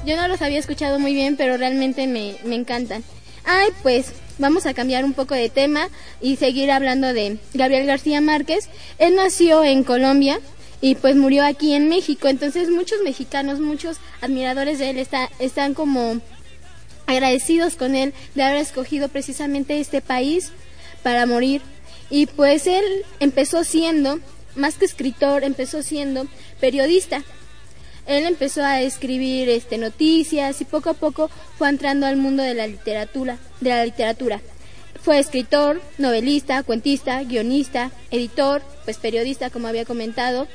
Yo 0.04 0.16
no 0.16 0.26
los 0.26 0.42
había 0.42 0.59
escuchado 0.59 0.98
muy 0.98 1.12
bien, 1.12 1.37
pero 1.37 1.57
realmente 1.57 2.07
me, 2.07 2.37
me 2.44 2.54
encantan. 2.54 3.04
Ay, 3.44 3.68
pues 3.83 4.12
vamos 4.38 4.66
a 4.66 4.74
cambiar 4.74 5.04
un 5.04 5.12
poco 5.12 5.35
de 5.35 5.48
tema 5.48 5.88
y 6.20 6.37
seguir 6.37 6.70
hablando 6.70 7.12
de 7.12 7.38
Gabriel 7.54 7.87
García 7.87 8.20
Márquez. 8.20 8.68
Él 8.98 9.16
nació 9.16 9.64
en 9.64 9.85
Colombia 9.85 10.40
y 10.81 10.95
pues 10.95 11.17
murió 11.17 11.45
aquí 11.45 11.75
en 11.75 11.88
México. 11.88 12.29
Entonces 12.29 12.71
muchos 12.71 13.01
mexicanos, 13.03 13.61
muchos 13.61 13.99
admiradores 14.21 14.79
de 14.79 14.91
él 14.91 14.99
está, 14.99 15.31
están 15.38 15.75
como 15.75 16.21
agradecidos 17.07 17.77
con 17.77 17.95
él 17.95 18.12
de 18.35 18.43
haber 18.43 18.59
escogido 18.59 19.09
precisamente 19.09 19.81
este 19.81 20.01
país 20.01 20.51
para 21.03 21.27
morir. 21.27 21.62
Y 22.11 22.27
pues 22.27 22.67
él 22.67 22.85
empezó 23.21 23.64
siendo, 23.64 24.21
más 24.55 24.77
que 24.77 24.85
escritor, 24.85 25.45
empezó 25.45 25.83
siendo 25.83 26.27
periodista. 26.61 27.23
Él 28.07 28.25
empezó 28.25 28.64
a 28.64 28.81
escribir 28.81 29.51
este 29.51 29.77
noticias 29.77 30.61
y 30.61 30.64
poco 30.64 30.91
a 30.91 30.95
poco 30.95 31.31
fue 31.59 31.69
entrando 31.69 32.07
al 32.07 32.17
mundo 32.17 32.43
de 32.43 32.55
la 32.55 32.67
literatura, 32.67 33.37
de 33.61 33.71
la 33.71 33.85
literatura. 33.85 34.41
Fue 35.03 35.19
escritor, 35.19 35.81
novelista, 35.99 36.62
cuentista, 36.62 37.23
guionista, 37.23 37.91
editor, 38.11 38.62
pues 38.85 38.97
periodista 38.97 39.51
como 39.51 39.69
había 39.69 39.85
comentado 39.85 40.49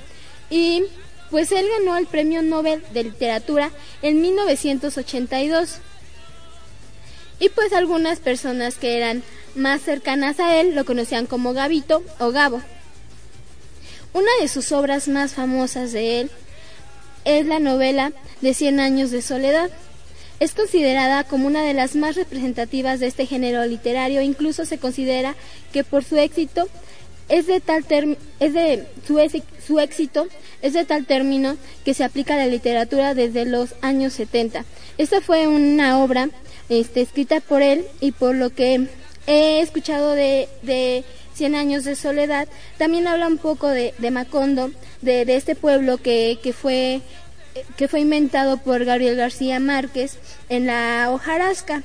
y 0.50 0.84
pues 1.32 1.52
él 1.52 1.68
ganó 1.80 1.98
el 1.98 2.06
Premio 2.06 2.42
Nobel 2.42 2.84
de 2.94 3.06
Literatura 3.06 3.72
en 4.02 4.22
1982. 4.22 5.78
Y 7.40 7.50
pues 7.50 7.74
algunas 7.74 8.20
personas 8.20 8.76
que 8.76 8.98
eran 8.98 9.24
más 9.56 9.82
cercanas 9.82 10.40
a 10.40 10.60
él 10.60 10.76
lo 10.76 10.86
conocían 10.86 11.26
como 11.26 11.54
Gabito 11.54 12.04
o 12.20 12.32
Gabo. 12.32 12.62
Una 14.14 14.30
de 14.42 14.48
sus 14.48 14.72
obras 14.72 15.08
más 15.08 15.34
famosas 15.34 15.92
de 15.92 16.22
él 16.22 16.32
es 17.26 17.48
la 17.48 17.60
novela 17.60 18.14
de 18.42 18.54
Cien 18.54 18.80
años 18.80 19.10
de 19.10 19.24
soledad. 19.24 19.72
Es 20.40 20.54
considerada 20.54 21.24
como 21.24 21.48
una 21.48 21.64
de 21.64 21.74
las 21.74 21.96
más 21.96 22.16
representativas 22.16 23.00
de 23.00 23.08
este 23.08 23.26
género 23.26 23.66
literario, 23.66 24.22
incluso 24.22 24.66
se 24.66 24.78
considera 24.78 25.36
que 25.72 25.84
por 25.84 26.04
su 26.04 26.18
éxito 26.18 26.68
es 27.30 27.48
de 27.48 27.60
tal 27.60 27.86
term- 27.86 28.18
es 28.40 28.54
de 28.54 28.86
su, 29.08 29.20
su 29.66 29.80
éxito 29.80 30.28
es 30.62 30.74
de 30.74 30.86
tal 30.86 31.06
término 31.06 31.58
que 31.84 31.94
se 31.94 32.04
aplica 32.04 32.36
a 32.36 32.38
la 32.38 32.48
literatura 32.48 33.14
desde 33.14 33.46
los 33.46 33.76
años 33.82 34.14
70. 34.14 34.64
Esta 34.98 35.20
fue 35.22 35.48
una 35.48 36.00
obra 36.02 36.30
este, 36.70 37.02
escrita 37.02 37.40
por 37.42 37.62
él 37.62 37.86
y 38.00 38.12
por 38.14 38.36
lo 38.36 38.50
que 38.50 38.88
he 39.28 39.60
escuchado 39.62 40.12
de, 40.12 40.48
de 40.62 41.04
Cien 41.34 41.56
años 41.56 41.84
de 41.84 41.96
soledad, 41.96 42.48
también 42.78 43.08
habla 43.08 43.26
un 43.28 43.40
poco 43.40 43.68
de, 43.68 43.96
de 43.98 44.12
Macondo, 44.12 44.70
de, 45.02 45.26
de 45.26 45.36
este 45.36 45.56
pueblo 45.56 45.98
que, 45.98 46.38
que 46.44 46.54
fue 46.54 47.02
que 47.76 47.88
fue 47.88 48.02
inventado 48.02 48.58
por 48.58 48.86
Gabriel 48.86 49.16
García 49.16 49.60
Márquez 49.60 50.18
en 50.50 50.68
la 50.68 51.10
hojarasca. 51.12 51.82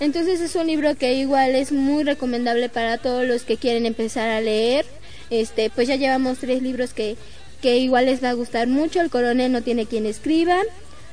Entonces 0.00 0.40
es 0.40 0.54
un 0.56 0.66
libro 0.66 0.96
que 0.96 1.14
igual 1.14 1.54
es 1.54 1.72
muy 1.72 2.02
recomendable 2.04 2.68
para 2.68 2.98
todos 2.98 3.26
los 3.26 3.42
que 3.42 3.56
quieren 3.56 3.86
empezar 3.86 4.28
a 4.28 4.40
leer. 4.40 4.84
Este, 5.30 5.70
pues 5.70 5.88
ya 5.88 5.96
llevamos 5.96 6.38
tres 6.38 6.62
libros 6.62 6.92
que, 6.92 7.16
que 7.62 7.78
igual 7.78 8.06
les 8.06 8.22
va 8.22 8.30
a 8.30 8.34
gustar 8.34 8.66
mucho. 8.66 9.00
El 9.00 9.10
coronel 9.10 9.52
no 9.52 9.62
tiene 9.62 9.86
quien 9.86 10.06
escriba, 10.06 10.58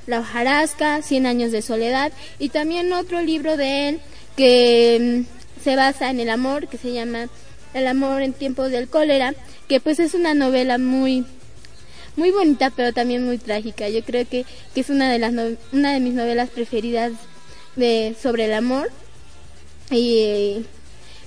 La 0.08 0.20
hojarasca, 0.20 1.02
Cien 1.04 1.26
años 1.26 1.52
de 1.52 1.62
soledad 1.62 2.12
y 2.40 2.50
también 2.50 2.92
otro 2.94 3.22
libro 3.22 3.56
de 3.56 3.90
él 3.90 4.00
que 4.36 5.26
mm, 5.28 5.64
se 5.64 5.76
basa 5.76 6.10
en 6.10 6.20
el 6.20 6.30
amor, 6.30 6.68
que 6.68 6.78
se 6.78 6.92
llama 6.92 7.30
El 7.74 7.86
amor 7.88 8.22
en 8.24 8.34
tiempos 8.34 8.72
del 8.72 8.88
cólera, 8.90 9.34
que 9.70 9.80
pues 9.80 10.00
es 10.00 10.14
una 10.16 10.34
novela 10.34 10.78
muy 10.78 11.26
muy 12.18 12.30
bonita 12.32 12.72
pero 12.76 12.92
también 12.92 13.26
muy 13.26 13.38
trágica. 13.38 13.88
Yo 13.88 14.04
creo 14.04 14.28
que, 14.28 14.46
que 14.74 14.82
es 14.82 14.90
una 14.90 15.10
de 15.12 15.20
las 15.20 15.32
no- 15.32 15.56
una 15.72 15.94
de 15.94 16.00
mis 16.02 16.14
novelas 16.14 16.50
preferidas 16.50 17.12
de 17.76 18.16
sobre 18.22 18.46
el 18.46 18.54
amor. 18.54 18.92
Y, 19.90 20.66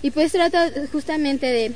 y 0.03 0.11
pues 0.11 0.33
trata 0.33 0.71
justamente 0.93 1.47
de 1.47 1.73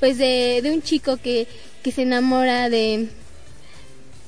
pues 0.00 0.18
de, 0.18 0.60
de 0.62 0.72
un 0.72 0.82
chico 0.82 1.16
que, 1.16 1.46
que 1.82 1.92
se 1.92 2.02
enamora 2.02 2.68
de 2.68 3.08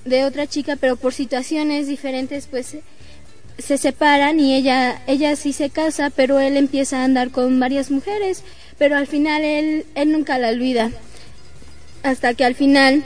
de 0.04 0.24
otra 0.24 0.46
chica 0.46 0.76
pero 0.76 0.96
por 0.96 1.12
situaciones 1.12 1.88
diferentes 1.88 2.46
pues 2.46 2.76
se 3.58 3.78
separan 3.78 4.38
y 4.38 4.54
ella, 4.54 5.02
ella 5.06 5.34
sí 5.36 5.52
se 5.52 5.70
casa, 5.70 6.10
pero 6.10 6.38
él 6.40 6.56
empieza 6.56 7.00
a 7.00 7.04
andar 7.04 7.30
con 7.30 7.58
varias 7.58 7.90
mujeres, 7.90 8.42
pero 8.78 8.96
al 8.96 9.06
final 9.06 9.44
él, 9.44 9.86
él 9.94 10.12
nunca 10.12 10.38
la 10.38 10.50
olvida. 10.50 10.90
Hasta 12.02 12.34
que 12.34 12.44
al 12.44 12.54
final 12.54 13.04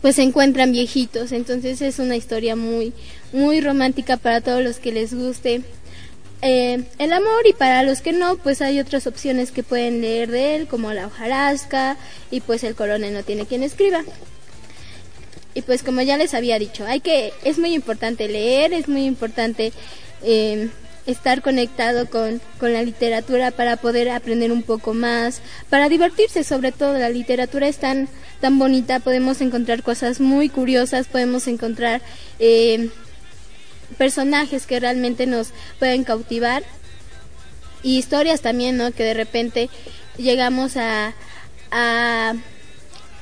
pues 0.00 0.16
se 0.16 0.22
encuentran 0.22 0.72
viejitos, 0.72 1.30
entonces 1.30 1.80
es 1.80 2.00
una 2.00 2.16
historia 2.16 2.56
muy, 2.56 2.92
muy 3.32 3.60
romántica 3.60 4.16
para 4.16 4.40
todos 4.40 4.62
los 4.62 4.78
que 4.78 4.90
les 4.90 5.14
guste 5.14 5.62
eh, 6.42 6.84
el 6.98 7.12
amor 7.12 7.46
y 7.46 7.52
para 7.52 7.84
los 7.84 8.00
que 8.00 8.12
no, 8.12 8.36
pues 8.36 8.60
hay 8.62 8.80
otras 8.80 9.06
opciones 9.06 9.52
que 9.52 9.62
pueden 9.62 10.00
leer 10.00 10.30
de 10.30 10.56
él, 10.56 10.66
como 10.66 10.92
la 10.92 11.06
hojarasca 11.06 11.96
y 12.32 12.40
pues 12.40 12.64
el 12.64 12.74
coronel 12.74 13.14
no 13.14 13.22
tiene 13.22 13.46
quien 13.46 13.62
escriba. 13.62 14.02
Y 15.54 15.62
pues 15.62 15.82
como 15.84 16.02
ya 16.02 16.16
les 16.16 16.34
había 16.34 16.58
dicho, 16.58 16.84
hay 16.84 17.00
que, 17.00 17.32
es 17.44 17.58
muy 17.58 17.74
importante 17.74 18.26
leer, 18.26 18.72
es 18.72 18.88
muy 18.88 19.04
importante 19.04 19.72
eh, 20.24 20.68
estar 21.06 21.42
conectado 21.42 22.10
con, 22.10 22.40
con 22.58 22.72
la 22.72 22.82
literatura 22.82 23.52
para 23.52 23.76
poder 23.76 24.10
aprender 24.10 24.50
un 24.50 24.62
poco 24.62 24.94
más, 24.94 25.42
para 25.70 25.88
divertirse 25.88 26.42
sobre 26.42 26.72
todo, 26.72 26.98
la 26.98 27.10
literatura 27.10 27.68
es 27.68 27.76
tan, 27.76 28.08
tan 28.40 28.58
bonita, 28.58 28.98
podemos 28.98 29.40
encontrar 29.40 29.84
cosas 29.84 30.20
muy 30.20 30.48
curiosas, 30.48 31.06
podemos 31.06 31.46
encontrar... 31.46 32.02
Eh, 32.40 32.90
personajes 33.92 34.66
que 34.66 34.80
realmente 34.80 35.26
nos 35.26 35.48
pueden 35.78 36.04
cautivar 36.04 36.62
y 37.82 37.98
historias 37.98 38.40
también, 38.40 38.76
¿no? 38.76 38.92
Que 38.92 39.04
de 39.04 39.14
repente 39.14 39.70
llegamos 40.16 40.76
a, 40.76 41.14
a, 41.70 42.34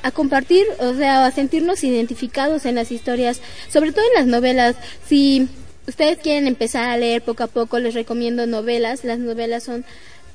a 0.02 0.10
compartir, 0.10 0.66
o 0.78 0.94
sea, 0.94 1.24
a 1.24 1.30
sentirnos 1.30 1.84
identificados 1.84 2.66
en 2.66 2.74
las 2.74 2.92
historias, 2.92 3.40
sobre 3.68 3.92
todo 3.92 4.04
en 4.06 4.14
las 4.14 4.26
novelas. 4.26 4.76
Si 5.06 5.48
ustedes 5.86 6.18
quieren 6.18 6.46
empezar 6.46 6.88
a 6.88 6.96
leer 6.96 7.22
poco 7.22 7.44
a 7.44 7.48
poco, 7.48 7.78
les 7.78 7.94
recomiendo 7.94 8.46
novelas. 8.46 9.04
Las 9.04 9.18
novelas 9.18 9.64
son 9.64 9.84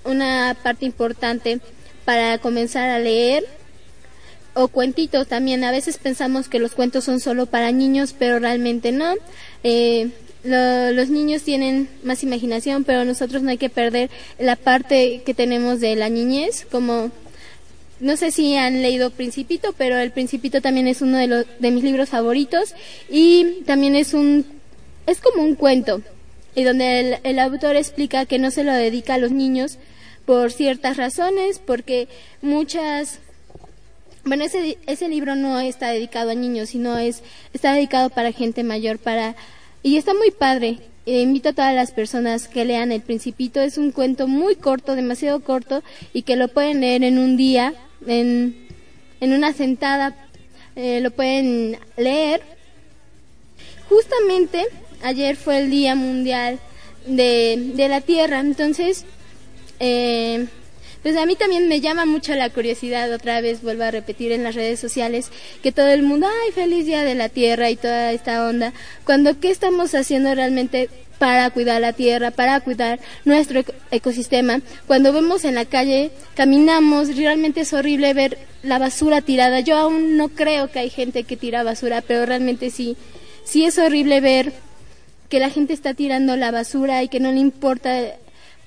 una 0.03 0.55
parte 0.61 0.85
importante 0.85 1.59
para 2.03 2.37
comenzar 2.37 2.89
a 2.89 2.99
leer 2.99 3.45
o 4.53 4.67
cuentitos 4.67 5.27
también. 5.27 5.63
A 5.63 5.71
veces 5.71 5.97
pensamos 5.97 6.47
que 6.47 6.59
los 6.59 6.73
cuentos 6.73 7.03
son 7.03 7.19
solo 7.19 7.45
para 7.45 7.71
niños, 7.71 8.15
pero 8.17 8.39
realmente 8.39 8.91
no. 8.91 9.15
Eh, 9.63 10.09
los 10.45 11.09
niños 11.09 11.43
tienen 11.43 11.89
más 12.03 12.23
imaginación, 12.23 12.83
pero 12.83 13.05
nosotros 13.05 13.41
no 13.41 13.49
hay 13.49 13.57
que 13.57 13.69
perder 13.69 14.09
la 14.39 14.55
parte 14.55 15.21
que 15.25 15.33
tenemos 15.33 15.79
de 15.79 15.95
la 15.95 16.09
niñez, 16.09 16.65
como 16.69 17.11
no 17.99 18.17
sé 18.17 18.31
si 18.31 18.55
han 18.55 18.81
leído 18.81 19.09
Principito, 19.09 19.73
pero 19.77 19.97
el 19.97 20.11
Principito 20.11 20.61
también 20.61 20.87
es 20.87 21.01
uno 21.01 21.17
de, 21.17 21.27
los, 21.27 21.45
de 21.59 21.71
mis 21.71 21.83
libros 21.83 22.09
favoritos 22.09 22.75
y 23.09 23.61
también 23.65 23.95
es 23.95 24.13
un 24.13 24.45
es 25.07 25.21
como 25.21 25.43
un 25.43 25.55
cuento 25.55 26.01
y 26.55 26.63
donde 26.63 26.99
el, 26.99 27.17
el 27.23 27.39
autor 27.39 27.75
explica 27.75 28.25
que 28.25 28.39
no 28.39 28.51
se 28.51 28.63
lo 28.63 28.73
dedica 28.73 29.15
a 29.15 29.17
los 29.17 29.31
niños 29.31 29.77
por 30.25 30.51
ciertas 30.51 30.97
razones, 30.97 31.59
porque 31.59 32.07
muchas 32.41 33.19
bueno, 34.25 34.43
ese, 34.43 34.79
ese 34.87 35.07
libro 35.07 35.35
no 35.35 35.59
está 35.59 35.89
dedicado 35.89 36.31
a 36.31 36.35
niños, 36.35 36.69
sino 36.69 36.97
es 36.97 37.21
está 37.53 37.73
dedicado 37.73 38.09
para 38.09 38.31
gente 38.31 38.63
mayor, 38.63 38.97
para 38.97 39.35
y 39.85 39.97
está 39.97 40.15
muy 40.15 40.31
padre. 40.31 40.79
Eh, 41.05 41.21
invito 41.21 41.49
a 41.49 41.53
todas 41.53 41.75
las 41.75 41.91
personas 41.91 42.47
que 42.47 42.65
lean 42.65 42.91
El 42.91 43.01
Principito. 43.01 43.61
Es 43.61 43.77
un 43.77 43.91
cuento 43.91 44.27
muy 44.27 44.55
corto, 44.55 44.95
demasiado 44.95 45.41
corto, 45.41 45.83
y 46.11 46.23
que 46.23 46.35
lo 46.35 46.47
pueden 46.47 46.81
leer 46.81 47.03
en 47.03 47.19
un 47.19 47.37
día, 47.37 47.71
en, 48.07 48.67
en 49.21 49.33
una 49.33 49.53
sentada. 49.53 50.15
Eh, 50.75 51.01
lo 51.01 51.11
pueden 51.11 51.77
leer. 51.97 52.41
Justamente 53.87 54.65
ayer 55.03 55.35
fue 55.35 55.59
el 55.59 55.69
Día 55.69 55.93
Mundial 55.93 56.57
de, 57.05 57.73
de 57.75 57.87
la 57.87 58.01
Tierra, 58.01 58.39
entonces 58.39 59.05
eh, 59.79 60.47
pues 61.05 61.17
a 61.17 61.27
mí 61.27 61.35
también 61.35 61.67
me 61.67 61.81
llama 61.81 62.07
mucho 62.07 62.33
la 62.33 62.49
curiosidad, 62.49 63.13
otra 63.13 63.39
vez 63.39 63.61
vuelvo 63.61 63.83
a 63.83 63.91
repetir 63.91 64.31
en 64.31 64.41
las 64.41 64.55
redes 64.55 64.79
sociales, 64.79 65.29
que 65.61 65.71
todo 65.71 65.89
el 65.89 66.01
mundo, 66.01 66.25
ay, 66.25 66.51
feliz 66.51 66.87
día 66.87 67.03
de 67.03 67.13
la 67.13 67.29
tierra 67.29 67.69
y 67.69 67.75
toda 67.75 68.11
esta 68.11 68.43
onda, 68.47 68.73
cuando 69.03 69.39
qué 69.39 69.51
estamos 69.51 69.93
haciendo 69.93 70.33
realmente 70.33 70.89
para 71.19 71.47
cuidar 71.51 71.79
la 71.79 71.93
tierra, 71.93 72.31
para 72.31 72.59
cuidar 72.61 72.99
nuestro 73.23 73.61
ecosistema. 73.91 74.61
Cuando 74.87 75.13
vemos 75.13 75.45
en 75.45 75.53
la 75.53 75.65
calle, 75.65 76.09
caminamos, 76.33 77.15
realmente 77.15 77.61
es 77.61 77.73
horrible 77.73 78.11
ver 78.15 78.39
la 78.63 78.79
basura 78.79 79.21
tirada. 79.21 79.59
Yo 79.59 79.77
aún 79.77 80.17
no 80.17 80.29
creo 80.29 80.71
que 80.71 80.79
hay 80.79 80.89
gente 80.89 81.23
que 81.23 81.37
tira 81.37 81.61
basura, 81.61 82.01
pero 82.01 82.25
realmente 82.25 82.71
sí, 82.71 82.97
sí 83.43 83.63
es 83.63 83.77
horrible 83.77 84.21
ver 84.21 84.53
que 85.29 85.39
la 85.39 85.51
gente 85.51 85.73
está 85.73 85.93
tirando 85.93 86.35
la 86.35 86.49
basura 86.49 87.03
y 87.03 87.09
que 87.09 87.19
no 87.19 87.31
le 87.31 87.41
importa 87.41 88.15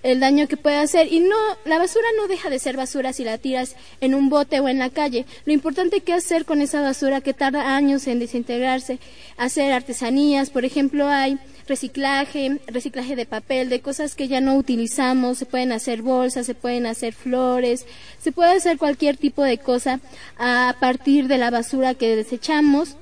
el 0.02 0.20
daño 0.20 0.48
que 0.48 0.56
puede 0.56 0.76
hacer. 0.76 1.12
Y 1.12 1.20
no, 1.20 1.37
la 1.64 1.78
basura 1.78 2.06
no 2.16 2.28
deja 2.28 2.50
de 2.50 2.58
ser 2.58 2.76
basura 2.76 3.12
si 3.12 3.24
la 3.24 3.38
tiras 3.38 3.76
en 4.00 4.14
un 4.14 4.28
bote 4.28 4.61
o 4.61 4.68
en 4.68 4.78
la 4.78 4.90
calle. 4.90 5.26
Lo 5.44 5.52
importante 5.52 6.00
que 6.00 6.12
hacer 6.12 6.44
con 6.44 6.61
esa 6.61 6.80
basura 6.80 7.20
que 7.20 7.34
tarda 7.34 7.76
años 7.76 8.06
en 8.06 8.18
desintegrarse, 8.18 8.98
hacer 9.37 9.72
artesanías, 9.72 10.50
por 10.50 10.64
ejemplo, 10.64 11.08
hay 11.08 11.38
reciclaje, 11.66 12.61
reciclaje 12.66 13.14
de 13.14 13.26
papel, 13.26 13.68
de 13.68 13.80
cosas 13.80 14.14
que 14.14 14.28
ya 14.28 14.40
no 14.40 14.56
utilizamos, 14.56 15.38
se 15.38 15.46
pueden 15.46 15.72
hacer 15.72 16.02
bolsas, 16.02 16.46
se 16.46 16.54
pueden 16.54 16.87
hacer 16.87 17.12
flores, 17.12 17.87
se 18.18 18.32
puede 18.32 18.52
hacer 18.52 18.78
cualquier 18.78 19.16
tipo 19.16 19.42
de 19.42 19.58
cosa 19.58 20.00
a 20.38 20.74
partir 20.80 21.28
de 21.28 21.38
la 21.38 21.50
basura 21.50 21.94
que 21.94 22.16
desechamos. 22.16 22.96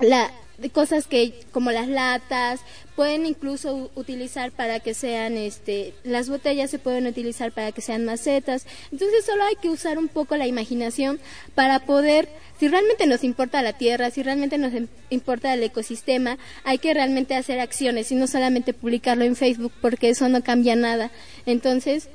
La, 0.00 0.30
de 0.58 0.70
cosas 0.70 1.06
que 1.06 1.34
como 1.52 1.70
las 1.70 1.88
latas 1.88 2.60
pueden 2.94 3.26
incluso 3.26 3.90
utilizar 3.94 4.52
para 4.52 4.80
que 4.80 4.94
sean 4.94 5.36
este 5.36 5.92
las 6.02 6.28
botellas 6.30 6.70
se 6.70 6.78
pueden 6.78 7.06
utilizar 7.06 7.52
para 7.52 7.72
que 7.72 7.82
sean 7.82 8.04
macetas. 8.04 8.66
Entonces 8.90 9.24
solo 9.24 9.44
hay 9.44 9.56
que 9.56 9.68
usar 9.68 9.98
un 9.98 10.08
poco 10.08 10.36
la 10.36 10.46
imaginación 10.46 11.20
para 11.54 11.80
poder 11.80 12.28
si 12.58 12.68
realmente 12.68 13.06
nos 13.06 13.22
importa 13.22 13.60
la 13.60 13.74
tierra 13.74 14.10
si 14.10 14.22
realmente 14.22 14.56
nos 14.56 14.72
em, 14.72 14.88
importa 15.10 15.52
el 15.52 15.62
ecosistema 15.62 16.38
hay 16.64 16.78
que 16.78 16.94
realmente 16.94 17.36
hacer 17.36 17.60
acciones 17.60 18.10
y 18.10 18.14
no 18.14 18.26
solamente 18.26 18.72
publicarlo 18.72 19.24
en 19.24 19.36
Facebook 19.36 19.72
porque 19.80 20.08
eso 20.08 20.28
no 20.28 20.42
cambia 20.42 20.74
nada. 20.74 21.10
Entonces 21.44 22.08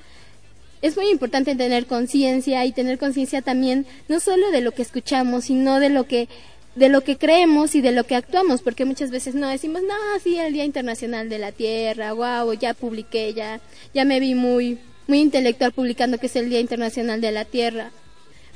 es 0.81 0.97
muy 0.97 1.09
importante 1.09 1.55
tener 1.55 1.85
conciencia 1.85 2.65
y 2.65 2.71
tener 2.71 2.97
conciencia 2.97 3.43
también 3.43 3.85
no 4.07 4.19
solo 4.19 4.49
de 4.49 4.61
lo 4.61 4.71
que 4.71 4.81
escuchamos, 4.81 5.45
sino 5.45 5.79
de 5.79 5.89
lo 5.89 6.07
que 6.07 6.27
de 6.75 6.89
lo 6.89 7.01
que 7.01 7.17
creemos 7.17 7.75
y 7.75 7.81
de 7.81 7.91
lo 7.91 8.05
que 8.05 8.15
actuamos, 8.15 8.61
porque 8.61 8.85
muchas 8.85 9.11
veces 9.11 9.35
no 9.35 9.47
decimos, 9.47 9.81
no, 9.81 10.19
sí, 10.23 10.37
el 10.37 10.53
Día 10.53 10.63
Internacional 10.63 11.29
de 11.29 11.39
la 11.39 11.51
Tierra, 11.51 12.13
wow, 12.13 12.53
ya 12.53 12.73
publiqué, 12.73 13.33
ya, 13.33 13.59
ya 13.93 14.05
me 14.05 14.19
vi 14.19 14.35
muy, 14.35 14.79
muy 15.07 15.19
intelectual 15.19 15.73
publicando 15.73 16.17
que 16.17 16.27
es 16.27 16.35
el 16.35 16.49
Día 16.49 16.59
Internacional 16.59 17.19
de 17.19 17.31
la 17.31 17.45
Tierra. 17.45 17.91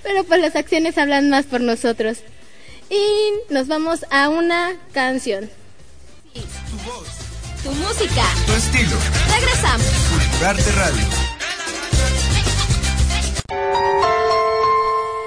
Pero 0.04 0.24
pues 0.24 0.40
las 0.40 0.56
acciones 0.56 0.98
hablan 0.98 1.30
más 1.30 1.46
por 1.46 1.62
nosotros. 1.62 2.20
Y 2.90 3.54
nos 3.54 3.68
vamos 3.68 4.06
a 4.12 4.30
una 4.30 4.78
canción. 4.94 5.50
Tu 6.34 6.40
voz. 6.90 7.08
Tu 7.64 7.72
música. 7.72 8.24
Tu 8.46 8.54
estilo. 8.54 8.98
Regresamos. 9.34 9.88
Culturarte 10.12 10.72
Radio. 10.72 11.06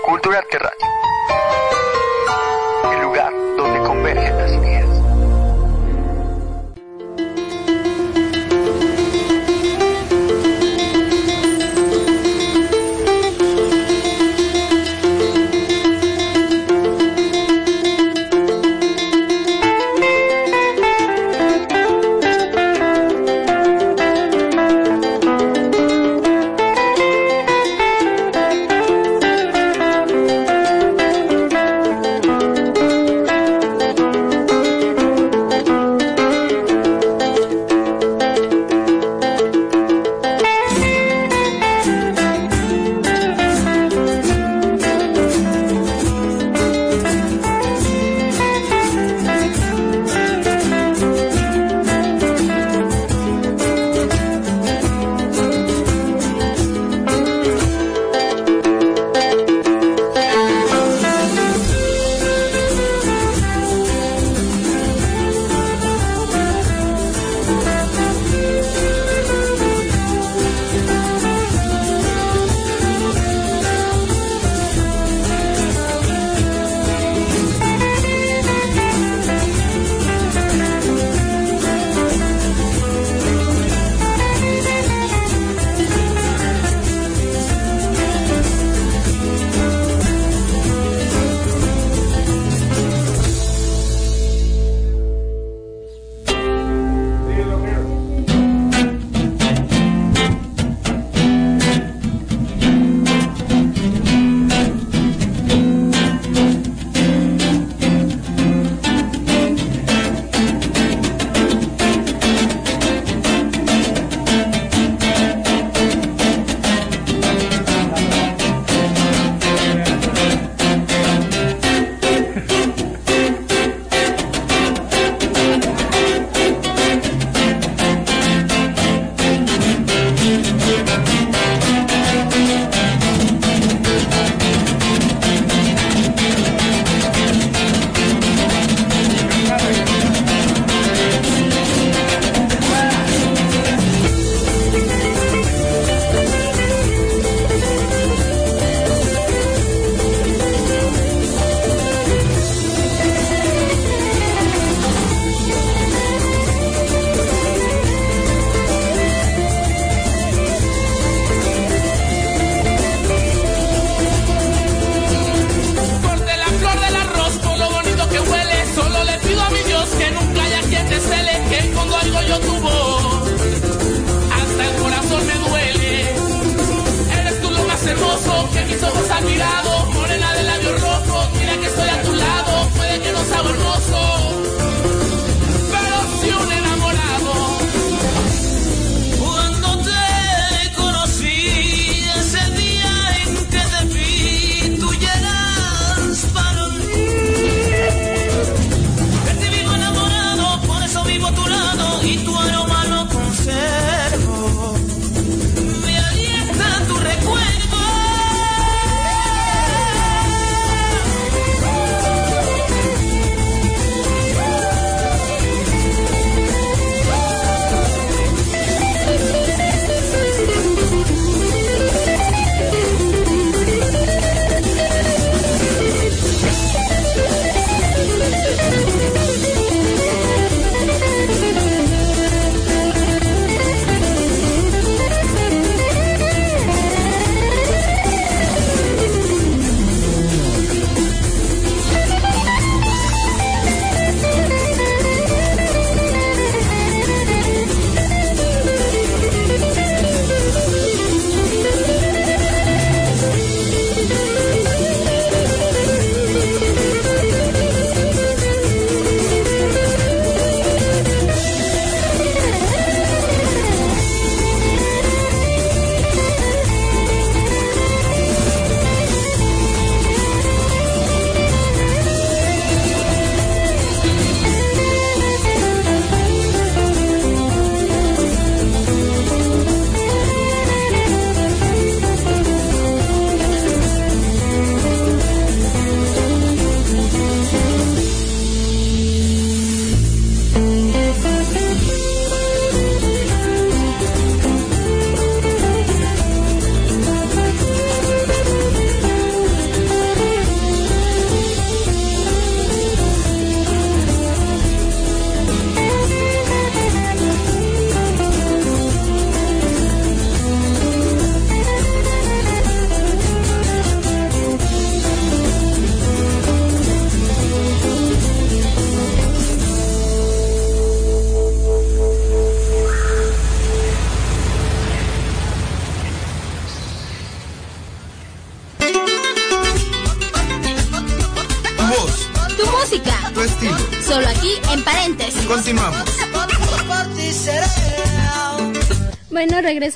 Culturarte 0.07 0.59
Radio 0.59 0.98
donde 4.02 4.47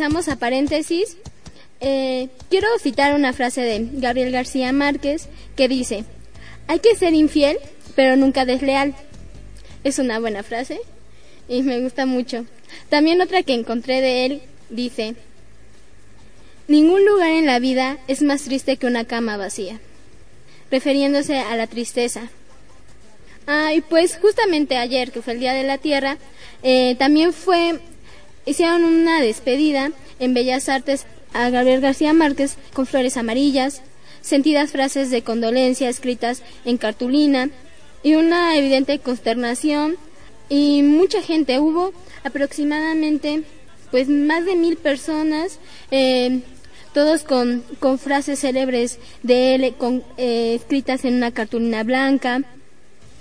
regresamos 0.02 0.28
a 0.28 0.36
paréntesis. 0.36 1.16
Eh, 1.80 2.28
quiero 2.50 2.66
citar 2.80 3.14
una 3.14 3.32
frase 3.32 3.60
de 3.60 3.88
Gabriel 3.92 4.32
García 4.32 4.72
Márquez 4.72 5.28
que 5.54 5.68
dice, 5.68 6.04
hay 6.66 6.80
que 6.80 6.96
ser 6.96 7.14
infiel, 7.14 7.56
pero 7.94 8.16
nunca 8.16 8.44
desleal. 8.44 8.96
Es 9.84 10.00
una 10.00 10.18
buena 10.18 10.42
frase 10.42 10.80
y 11.48 11.62
me 11.62 11.80
gusta 11.80 12.04
mucho. 12.04 12.46
También 12.88 13.20
otra 13.20 13.44
que 13.44 13.54
encontré 13.54 14.00
de 14.00 14.26
él 14.26 14.42
dice, 14.70 15.14
ningún 16.66 17.06
lugar 17.06 17.30
en 17.30 17.46
la 17.46 17.60
vida 17.60 17.98
es 18.08 18.22
más 18.22 18.42
triste 18.42 18.78
que 18.78 18.88
una 18.88 19.04
cama 19.04 19.36
vacía, 19.36 19.78
refiriéndose 20.68 21.38
a 21.38 21.54
la 21.54 21.68
tristeza. 21.68 22.28
Ah, 23.46 23.72
y 23.72 23.82
pues 23.82 24.18
justamente 24.20 24.76
ayer, 24.76 25.12
que 25.12 25.22
fue 25.22 25.34
el 25.34 25.40
Día 25.40 25.52
de 25.52 25.62
la 25.62 25.78
Tierra, 25.78 26.18
eh, 26.64 26.96
también 26.98 27.32
fue, 27.32 27.78
hicieron 28.46 28.84
una 28.84 29.20
despedida 29.20 29.92
en 30.18 30.34
Bellas 30.34 30.68
Artes 30.68 31.06
a 31.32 31.50
Gabriel 31.50 31.80
García 31.80 32.12
Márquez 32.12 32.56
con 32.72 32.86
flores 32.86 33.16
amarillas, 33.16 33.82
sentidas 34.20 34.70
frases 34.70 35.10
de 35.10 35.22
condolencia 35.22 35.88
escritas 35.88 36.42
en 36.64 36.78
cartulina 36.78 37.50
y 38.02 38.14
una 38.14 38.56
evidente 38.56 38.98
consternación 38.98 39.96
y 40.48 40.82
mucha 40.82 41.22
gente. 41.22 41.58
Hubo 41.60 41.92
aproximadamente 42.24 43.42
pues 43.90 44.08
más 44.08 44.44
de 44.44 44.56
mil 44.56 44.76
personas, 44.76 45.58
eh, 45.90 46.40
todos 46.94 47.22
con, 47.24 47.62
con 47.78 47.98
frases 47.98 48.40
célebres 48.40 48.98
de 49.22 49.54
él, 49.54 49.74
con, 49.76 50.02
eh, 50.16 50.54
escritas 50.54 51.04
en 51.04 51.14
una 51.14 51.30
cartulina 51.30 51.84
blanca. 51.84 52.42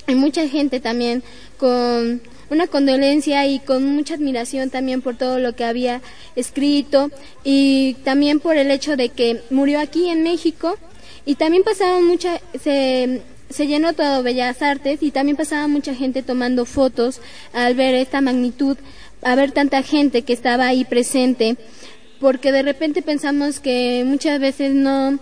Y 0.08 0.16
mucha 0.16 0.48
gente 0.48 0.80
también 0.80 1.24
con 1.58 2.22
una 2.52 2.68
condolencia 2.68 3.48
y 3.48 3.60
con 3.60 3.86
mucha 3.86 4.16
admiración 4.16 4.70
también 4.70 5.02
por 5.02 5.16
todo 5.16 5.40
lo 5.40 5.56
que 5.56 5.64
había 5.64 6.02
escrito 6.36 7.10
y 7.46 7.96
también 8.04 8.42
por 8.42 8.58
el 8.58 8.70
hecho 8.70 8.98
de 8.98 9.10
que 9.10 9.42
murió 9.50 9.80
aquí 9.80 10.10
en 10.10 10.22
México. 10.22 10.78
Y 11.26 11.36
también 11.36 11.64
pasaban 11.64 12.04
mucha 12.04 12.42
se, 12.62 13.22
se 13.50 13.68
llenó 13.68 13.94
todo 13.94 14.22
Bellas 14.22 14.62
Artes 14.62 15.02
y 15.02 15.12
también 15.12 15.38
pasaba 15.38 15.68
mucha 15.68 15.96
gente 15.96 16.24
tomando 16.24 16.66
fotos 16.66 17.22
al 17.54 17.74
ver 17.76 17.96
esta 17.96 18.20
magnitud, 18.20 18.78
a 19.22 19.36
ver 19.36 19.54
tanta 19.54 19.82
gente 19.82 20.24
que 20.24 20.34
estaba 20.34 20.68
ahí 20.68 20.84
presente, 20.84 21.56
porque 22.20 22.52
de 22.52 22.64
repente 22.64 23.02
pensamos 23.02 23.62
que 23.62 24.04
muchas 24.06 24.42
veces 24.42 24.74
no 24.74 25.20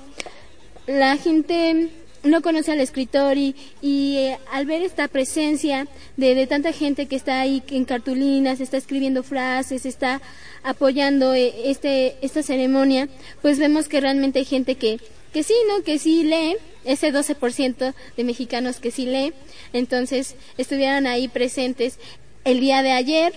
la 0.88 1.16
gente 1.18 1.90
no 2.24 2.42
conoce 2.42 2.72
al 2.72 2.80
escritor 2.80 3.38
y, 3.38 3.56
y 3.82 4.18
eh, 4.18 4.40
al 4.52 4.66
ver 4.66 4.82
esta 4.82 5.08
presencia 5.08 5.88
de, 6.18 6.36
de, 6.36 6.48
tanta 6.48 6.74
gente 6.74 7.08
que 7.08 7.16
está 7.16 7.40
ahí 7.40 7.64
en 7.70 7.86
cartulinas, 7.86 8.60
está 8.60 8.78
escribiendo 8.78 9.24
frases, 9.24 9.86
está 9.86 10.22
apoyando 10.64 11.34
eh, 11.34 11.54
este, 11.66 12.18
esta 12.22 12.44
ceremonia, 12.44 13.08
pues 13.42 13.60
vemos 13.60 13.88
que 13.88 14.02
realmente 14.02 14.40
hay 14.40 14.46
gente 14.46 14.76
que, 14.76 15.00
que 15.34 15.44
sí, 15.44 15.56
¿no? 15.70 15.84
Que 15.84 16.00
sí 16.00 16.24
lee, 16.24 16.58
ese 16.86 17.14
12% 17.14 17.94
de 18.18 18.24
mexicanos 18.24 18.78
que 18.78 18.92
sí 18.92 19.06
lee, 19.06 19.34
entonces 19.74 20.36
estuvieron 20.58 21.08
ahí 21.08 21.28
presentes 21.28 22.00
el 22.44 22.60
día 22.60 22.84
de 22.84 22.92
ayer 22.92 23.34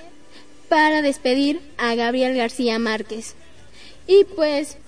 para 0.68 1.02
despedir 1.02 1.60
a 1.76 1.94
Gabriel 1.94 2.36
García 2.36 2.78
Márquez. 2.78 3.34
Y 4.06 4.24
pues 4.24 4.78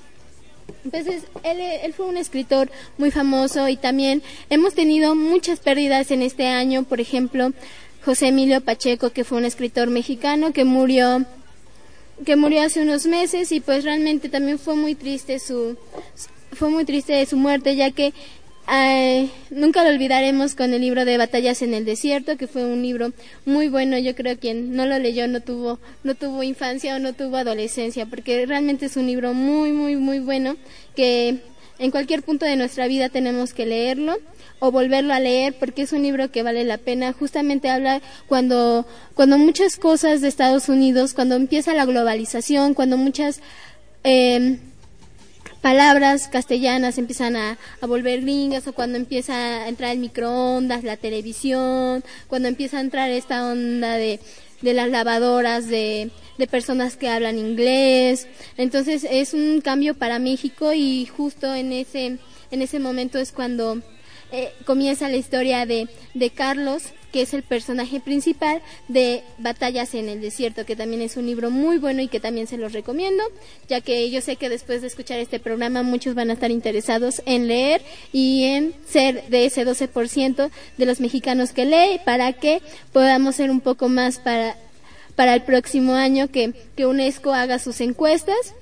entonces, 0.84 1.24
él, 1.42 1.92
fue 1.94 2.06
un 2.06 2.16
escritor 2.16 2.70
muy 2.98 3.10
famoso 3.10 3.68
y 3.68 3.76
también 3.76 4.22
hemos 4.50 4.74
tenido 4.74 5.14
muchas 5.14 5.60
pérdidas 5.60 6.10
en 6.10 6.20
este 6.20 6.46
año. 6.46 6.82
Por 6.84 7.00
ejemplo, 7.00 7.52
José 8.04 8.28
Emilio 8.28 8.60
Pacheco, 8.60 9.10
que 9.10 9.24
fue 9.24 9.38
un 9.38 9.46
escritor 9.46 9.88
mexicano 9.88 10.52
que 10.52 10.64
murió 10.64 11.24
que 12.24 12.36
murió 12.36 12.62
hace 12.62 12.80
unos 12.80 13.06
meses 13.06 13.50
y 13.50 13.58
pues 13.58 13.82
realmente 13.82 14.28
también 14.28 14.60
fue 14.60 14.76
muy 14.76 14.94
triste 14.94 15.40
su 15.40 15.76
fue 16.52 16.68
muy 16.68 16.84
triste 16.84 17.26
su 17.26 17.36
muerte 17.36 17.74
ya 17.74 17.90
que 17.90 18.14
nunca 19.50 19.84
lo 19.84 19.90
olvidaremos 19.90 20.54
con 20.54 20.72
el 20.72 20.80
libro 20.80 21.04
de 21.04 21.18
Batallas 21.18 21.62
en 21.62 21.74
el 21.74 21.84
Desierto, 21.84 22.36
que 22.36 22.46
fue 22.46 22.64
un 22.64 22.82
libro 22.82 23.12
muy 23.44 23.68
bueno. 23.68 23.98
Yo 23.98 24.14
creo 24.14 24.34
que 24.34 24.40
quien 24.40 24.74
no 24.74 24.86
lo 24.86 24.98
leyó 24.98 25.28
no 25.28 25.40
tuvo, 25.40 25.78
no 26.02 26.14
tuvo 26.14 26.42
infancia 26.42 26.96
o 26.96 26.98
no 26.98 27.12
tuvo 27.12 27.36
adolescencia, 27.36 28.06
porque 28.06 28.46
realmente 28.46 28.86
es 28.86 28.96
un 28.96 29.06
libro 29.06 29.34
muy, 29.34 29.72
muy, 29.72 29.96
muy 29.96 30.18
bueno 30.18 30.56
que 30.94 31.40
en 31.78 31.90
cualquier 31.90 32.22
punto 32.22 32.46
de 32.46 32.56
nuestra 32.56 32.86
vida 32.86 33.08
tenemos 33.08 33.52
que 33.52 33.66
leerlo 33.66 34.16
o 34.60 34.70
volverlo 34.70 35.12
a 35.12 35.20
leer 35.20 35.54
porque 35.58 35.82
es 35.82 35.92
un 35.92 36.02
libro 36.02 36.30
que 36.30 36.42
vale 36.42 36.64
la 36.64 36.78
pena. 36.78 37.12
Justamente 37.12 37.68
habla 37.68 38.00
cuando, 38.26 38.86
cuando 39.14 39.38
muchas 39.38 39.76
cosas 39.76 40.20
de 40.20 40.28
Estados 40.28 40.68
Unidos, 40.68 41.14
cuando 41.14 41.34
empieza 41.34 41.74
la 41.74 41.84
globalización, 41.84 42.74
cuando 42.74 42.96
muchas 42.96 43.40
eh, 44.04 44.58
palabras 45.64 46.28
castellanas 46.28 46.98
empiezan 46.98 47.36
a, 47.36 47.56
a, 47.80 47.86
volver 47.86 48.20
gringas 48.20 48.68
o 48.68 48.74
cuando 48.74 48.98
empieza 48.98 49.32
a 49.32 49.68
entrar 49.70 49.92
el 49.92 49.98
microondas, 49.98 50.84
la 50.84 50.98
televisión, 50.98 52.04
cuando 52.28 52.48
empieza 52.48 52.76
a 52.76 52.80
entrar 52.82 53.10
esta 53.10 53.46
onda 53.46 53.94
de, 53.94 54.20
de 54.60 54.74
las 54.74 54.90
lavadoras, 54.90 55.66
de, 55.66 56.10
de 56.36 56.46
personas 56.46 56.98
que 56.98 57.08
hablan 57.08 57.38
inglés. 57.38 58.28
Entonces 58.58 59.06
es 59.10 59.32
un 59.32 59.62
cambio 59.62 59.94
para 59.94 60.18
México 60.18 60.74
y 60.74 61.06
justo 61.06 61.54
en 61.54 61.72
ese, 61.72 62.18
en 62.50 62.60
ese 62.60 62.78
momento 62.78 63.18
es 63.18 63.32
cuando 63.32 63.80
eh, 64.32 64.52
comienza 64.66 65.08
la 65.08 65.16
historia 65.16 65.64
de, 65.64 65.88
de 66.12 66.28
Carlos, 66.28 66.82
que 67.14 67.22
es 67.22 67.32
el 67.32 67.44
personaje 67.44 68.00
principal 68.00 68.60
de 68.88 69.22
Batallas 69.38 69.94
en 69.94 70.08
el 70.08 70.20
Desierto, 70.20 70.66
que 70.66 70.74
también 70.74 71.00
es 71.00 71.16
un 71.16 71.26
libro 71.26 71.48
muy 71.52 71.78
bueno 71.78 72.02
y 72.02 72.08
que 72.08 72.18
también 72.18 72.48
se 72.48 72.56
los 72.56 72.72
recomiendo, 72.72 73.22
ya 73.68 73.80
que 73.80 74.10
yo 74.10 74.20
sé 74.20 74.34
que 74.34 74.48
después 74.48 74.80
de 74.80 74.88
escuchar 74.88 75.20
este 75.20 75.38
programa 75.38 75.84
muchos 75.84 76.16
van 76.16 76.30
a 76.30 76.32
estar 76.32 76.50
interesados 76.50 77.22
en 77.24 77.46
leer 77.46 77.82
y 78.12 78.46
en 78.46 78.74
ser 78.88 79.28
de 79.28 79.46
ese 79.46 79.64
12% 79.64 80.50
de 80.76 80.86
los 80.86 80.98
mexicanos 80.98 81.52
que 81.52 81.66
lee 81.66 82.00
para 82.04 82.32
que 82.32 82.62
podamos 82.92 83.36
ser 83.36 83.52
un 83.52 83.60
poco 83.60 83.88
más 83.88 84.18
para, 84.18 84.56
para 85.14 85.34
el 85.34 85.42
próximo 85.44 85.94
año 85.94 86.26
que, 86.32 86.52
que 86.74 86.84
UNESCO 86.84 87.32
haga 87.32 87.60
sus 87.60 87.80
encuestas 87.80 88.54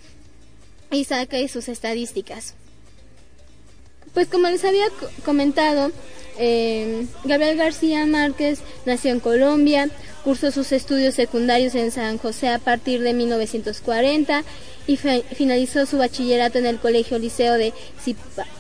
y 0.91 1.05
saque 1.05 1.49
sus 1.49 1.71
estadísticas. 1.71 2.53
Pues 4.15 4.29
como 4.29 4.49
les 4.49 4.65
había 4.65 4.87
comentado, 5.25 5.91
eh, 6.39 7.07
Gabriel 7.25 7.57
García 7.57 8.05
Márquez 8.05 8.61
nació 8.85 9.13
en 9.13 9.21
Colombia, 9.21 9.89
cursó 10.23 10.51
sus 10.51 10.73
estudios 10.73 11.15
secundarios 11.15 11.75
en 11.75 11.91
San 11.91 12.19
José 12.19 12.49
a 12.49 12.59
partir 12.59 13.01
de 13.03 13.15
1940 13.15 14.45
y 14.87 14.97
finalizó 14.97 15.87
su 15.87 15.97
bachillerato 15.97 16.59
en 16.59 16.67
el 16.67 16.79
Colegio 16.79 17.19
Liceo 17.19 17.55
de 17.55 17.73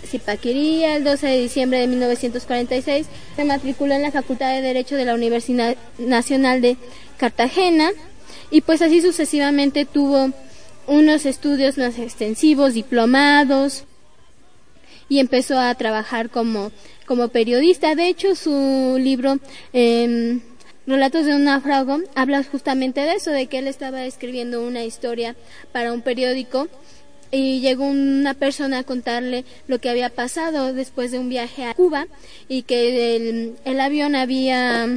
Zipaquirá 0.07 0.97
el 0.97 1.05
12 1.05 1.27
de 1.27 1.41
diciembre 1.41 1.81
de 1.81 1.87
1946. 1.88 3.07
Se 3.37 3.45
matriculó 3.45 3.95
en 3.95 4.03
la 4.03 4.12
Facultad 4.12 4.55
de 4.55 4.62
Derecho 4.62 4.97
de 4.97 5.05
la 5.05 5.15
Universidad 5.15 5.77
Nacional 5.99 6.61
de 6.62 6.77
Cartagena 7.19 7.91
y 8.51 8.62
pues 8.62 8.83
así 8.83 9.03
sucesivamente 9.03 9.85
tuvo 9.85 10.31
unos 10.87 11.27
estudios 11.27 11.77
más 11.77 11.99
extensivos, 11.99 12.75
diplomados 12.75 13.85
y 15.12 15.18
empezó 15.18 15.59
a 15.59 15.75
trabajar 15.75 16.31
como 16.31 16.72
como 17.05 17.29
periodista. 17.29 17.94
De 17.94 18.09
hecho, 18.09 18.35
su 18.35 18.96
libro 18.98 19.38
eh, 19.75 20.41
Relatos 20.87 21.26
de 21.26 21.34
un 21.34 21.45
náufrago 21.45 21.99
habla 22.14 22.43
justamente 22.43 23.03
de 23.03 23.12
eso, 23.12 23.30
de 23.30 23.47
que 23.47 23.59
él 23.59 23.68
estaba 23.68 24.05
escribiendo 24.05 24.66
una 24.66 24.84
historia 24.84 25.37
para 25.70 25.93
un 25.93 26.01
periódico 26.01 26.66
y 27.30 27.61
llegó 27.61 27.84
una 27.84 28.34
persona 28.34 28.78
a 28.78 28.84
contarle 28.84 29.45
lo 29.68 29.78
que 29.78 29.91
había 29.91 30.09
pasado 30.09 30.72
después 30.72 31.12
de 31.12 31.18
un 31.18 31.28
viaje 31.28 31.64
a 31.66 31.74
Cuba 31.74 32.07
y 32.49 32.62
que 32.62 33.16
el, 33.16 33.57
el 33.64 33.80
avión 33.80 34.16
había 34.16 34.89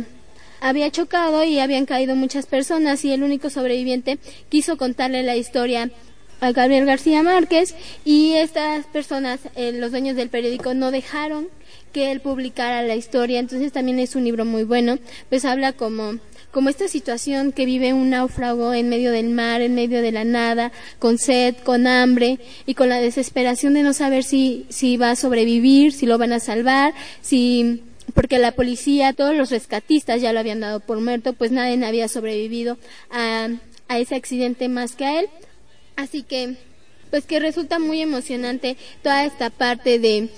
había 0.61 0.89
chocado 0.89 1.43
y 1.43 1.59
habían 1.59 1.85
caído 1.85 2.15
muchas 2.15 2.45
personas 2.47 3.05
y 3.05 3.11
el 3.11 3.21
único 3.21 3.49
sobreviviente 3.49 4.17
quiso 4.49 4.77
contarle 4.77 5.21
la 5.21 5.35
historia 5.35 5.91
a 6.45 6.51
Gabriel 6.51 6.85
García 6.85 7.23
Márquez 7.23 7.75
y 8.03 8.33
estas 8.33 8.85
personas, 8.85 9.39
eh, 9.55 9.71
los 9.73 9.91
dueños 9.91 10.15
del 10.15 10.29
periódico, 10.29 10.73
no 10.73 10.91
dejaron 10.91 11.47
que 11.91 12.11
él 12.11 12.21
publicara 12.21 12.81
la 12.83 12.95
historia, 12.95 13.39
entonces 13.39 13.71
también 13.71 13.99
es 13.99 14.15
un 14.15 14.25
libro 14.25 14.45
muy 14.45 14.63
bueno, 14.63 14.99
pues 15.29 15.45
habla 15.45 15.73
como 15.73 16.19
como 16.51 16.69
esta 16.69 16.87
situación 16.87 17.51
que 17.51 17.65
vive 17.65 17.91
un 17.91 18.11
náufrago 18.11 18.73
en 18.73 18.87
medio 18.87 19.11
del 19.11 19.27
mar, 19.27 19.59
en 19.59 19.75
medio 19.75 20.01
de 20.01 20.13
la 20.13 20.23
nada, 20.23 20.71
con 20.99 21.17
sed, 21.17 21.53
con 21.65 21.85
hambre 21.85 22.39
y 22.65 22.75
con 22.75 22.87
la 22.87 23.01
desesperación 23.01 23.73
de 23.73 23.83
no 23.83 23.91
saber 23.91 24.23
si, 24.23 24.65
si 24.69 24.95
va 24.95 25.11
a 25.11 25.15
sobrevivir, 25.17 25.91
si 25.91 26.05
lo 26.05 26.17
van 26.17 26.31
a 26.31 26.39
salvar, 26.39 26.93
si 27.21 27.83
porque 28.13 28.39
la 28.39 28.53
policía, 28.53 29.11
todos 29.11 29.35
los 29.35 29.51
rescatistas 29.51 30.21
ya 30.21 30.31
lo 30.31 30.39
habían 30.39 30.61
dado 30.61 30.79
por 30.79 31.01
muerto, 31.01 31.33
pues 31.33 31.51
nadie 31.51 31.85
había 31.85 32.07
sobrevivido 32.07 32.77
a, 33.11 33.49
a 33.89 33.99
ese 33.99 34.15
accidente 34.15 34.69
más 34.69 34.95
que 34.95 35.05
a 35.05 35.19
él. 35.19 35.29
Así 35.95 36.23
que, 36.23 36.55
pues 37.09 37.25
que 37.25 37.39
resulta 37.39 37.79
muy 37.79 38.01
emocionante 38.01 38.77
toda 39.01 39.25
esta 39.25 39.49
parte 39.49 39.99
de, 39.99 40.29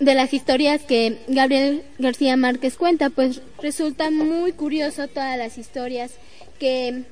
de 0.00 0.14
las 0.14 0.34
historias 0.34 0.82
que 0.82 1.18
Gabriel 1.28 1.82
García 1.98 2.36
Márquez 2.36 2.76
cuenta, 2.76 3.10
pues 3.10 3.40
resulta 3.62 4.10
muy 4.10 4.52
curioso 4.52 5.08
todas 5.08 5.38
las 5.38 5.58
historias 5.58 6.12
que, 6.58 7.04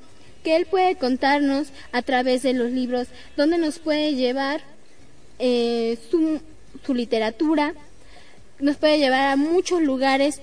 que 0.43 0.57
él 0.57 0.67
puede 0.67 0.97
contarnos 0.97 1.69
a 1.93 2.03
través 2.03 2.43
de 2.43 2.53
los 2.53 2.71
libros, 2.71 3.09
donde 3.37 3.59
nos 3.59 3.79
puede 3.79 4.15
llevar 4.15 4.61
eh, 5.39 5.99
su, 6.11 6.41
su 6.85 6.95
literatura, 6.95 7.75
nos 8.61 8.77
puede 8.77 8.99
llevar 8.99 9.29
a 9.29 9.37
muchos 9.37 9.83
lugares 9.83 10.41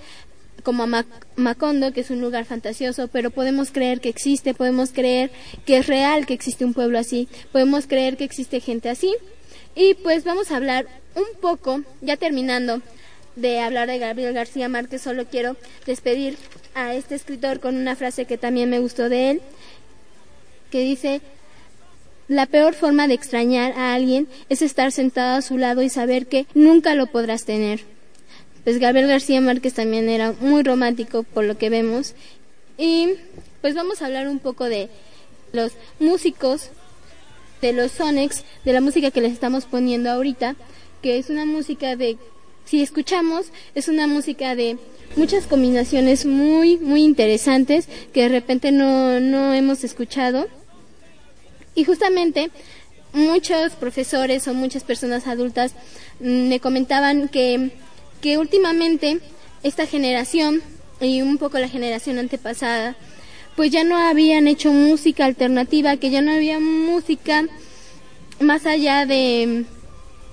como 0.61 0.83
a 0.83 1.05
Macondo, 1.35 1.93
que 1.93 2.01
es 2.01 2.09
un 2.09 2.21
lugar 2.21 2.45
fantasioso, 2.45 3.07
pero 3.07 3.31
podemos 3.31 3.71
creer 3.71 4.01
que 4.01 4.09
existe, 4.09 4.53
podemos 4.53 4.91
creer 4.91 5.31
que 5.65 5.77
es 5.77 5.87
real 5.87 6.25
que 6.25 6.33
existe 6.33 6.65
un 6.65 6.73
pueblo 6.73 6.99
así, 6.99 7.27
podemos 7.51 7.87
creer 7.87 8.17
que 8.17 8.23
existe 8.23 8.59
gente 8.59 8.89
así. 8.89 9.15
Y 9.75 9.93
pues 9.95 10.23
vamos 10.23 10.51
a 10.51 10.57
hablar 10.57 10.87
un 11.15 11.39
poco, 11.39 11.81
ya 12.01 12.17
terminando 12.17 12.81
de 13.35 13.59
hablar 13.59 13.87
de 13.87 13.99
Gabriel 13.99 14.33
García 14.33 14.67
Márquez, 14.69 15.01
solo 15.01 15.25
quiero 15.25 15.55
despedir 15.85 16.37
a 16.73 16.93
este 16.93 17.15
escritor 17.15 17.59
con 17.59 17.75
una 17.75 17.95
frase 17.95 18.25
que 18.25 18.37
también 18.37 18.69
me 18.69 18.79
gustó 18.79 19.09
de 19.09 19.31
él, 19.31 19.41
que 20.69 20.79
dice, 20.79 21.21
la 22.27 22.45
peor 22.45 22.73
forma 22.73 23.07
de 23.07 23.13
extrañar 23.13 23.73
a 23.73 23.93
alguien 23.93 24.27
es 24.49 24.61
estar 24.61 24.91
sentado 24.91 25.37
a 25.37 25.41
su 25.41 25.57
lado 25.57 25.81
y 25.81 25.89
saber 25.89 26.27
que 26.27 26.45
nunca 26.53 26.95
lo 26.95 27.07
podrás 27.07 27.45
tener. 27.45 27.81
Pues 28.63 28.79
Gabriel 28.79 29.07
García 29.07 29.41
Márquez 29.41 29.73
también 29.73 30.07
era 30.07 30.33
muy 30.39 30.63
romántico 30.63 31.23
por 31.23 31.45
lo 31.45 31.57
que 31.57 31.69
vemos. 31.69 32.13
Y 32.77 33.13
pues 33.61 33.75
vamos 33.75 34.01
a 34.01 34.05
hablar 34.05 34.27
un 34.27 34.39
poco 34.39 34.65
de 34.65 34.89
los 35.51 35.73
músicos, 35.99 36.69
de 37.61 37.73
los 37.73 37.91
Sonex, 37.91 38.43
de 38.65 38.73
la 38.73 38.81
música 38.81 39.11
que 39.11 39.21
les 39.21 39.33
estamos 39.33 39.65
poniendo 39.65 40.09
ahorita, 40.09 40.55
que 41.01 41.17
es 41.17 41.29
una 41.29 41.45
música 41.45 41.95
de, 41.95 42.17
si 42.65 42.81
escuchamos, 42.81 43.47
es 43.75 43.87
una 43.87 44.07
música 44.07 44.55
de 44.55 44.77
muchas 45.15 45.47
combinaciones 45.47 46.25
muy, 46.25 46.77
muy 46.77 47.03
interesantes 47.03 47.87
que 48.13 48.23
de 48.23 48.29
repente 48.29 48.71
no, 48.71 49.19
no 49.19 49.53
hemos 49.53 49.83
escuchado. 49.83 50.47
Y 51.73 51.83
justamente 51.83 52.51
muchos 53.13 53.73
profesores 53.73 54.47
o 54.47 54.53
muchas 54.53 54.83
personas 54.83 55.27
adultas 55.27 55.73
mm, 56.19 56.47
me 56.47 56.59
comentaban 56.59 57.27
que 57.27 57.71
que 58.21 58.37
últimamente 58.37 59.19
esta 59.63 59.85
generación 59.85 60.61
y 60.99 61.21
un 61.21 61.37
poco 61.37 61.57
la 61.59 61.67
generación 61.67 62.19
antepasada, 62.19 62.95
pues 63.55 63.71
ya 63.71 63.83
no 63.83 63.97
habían 63.97 64.47
hecho 64.47 64.71
música 64.71 65.25
alternativa, 65.25 65.97
que 65.97 66.09
ya 66.09 66.21
no 66.21 66.31
había 66.31 66.59
música 66.59 67.45
más 68.39 68.65
allá 68.65 69.05
de 69.05 69.65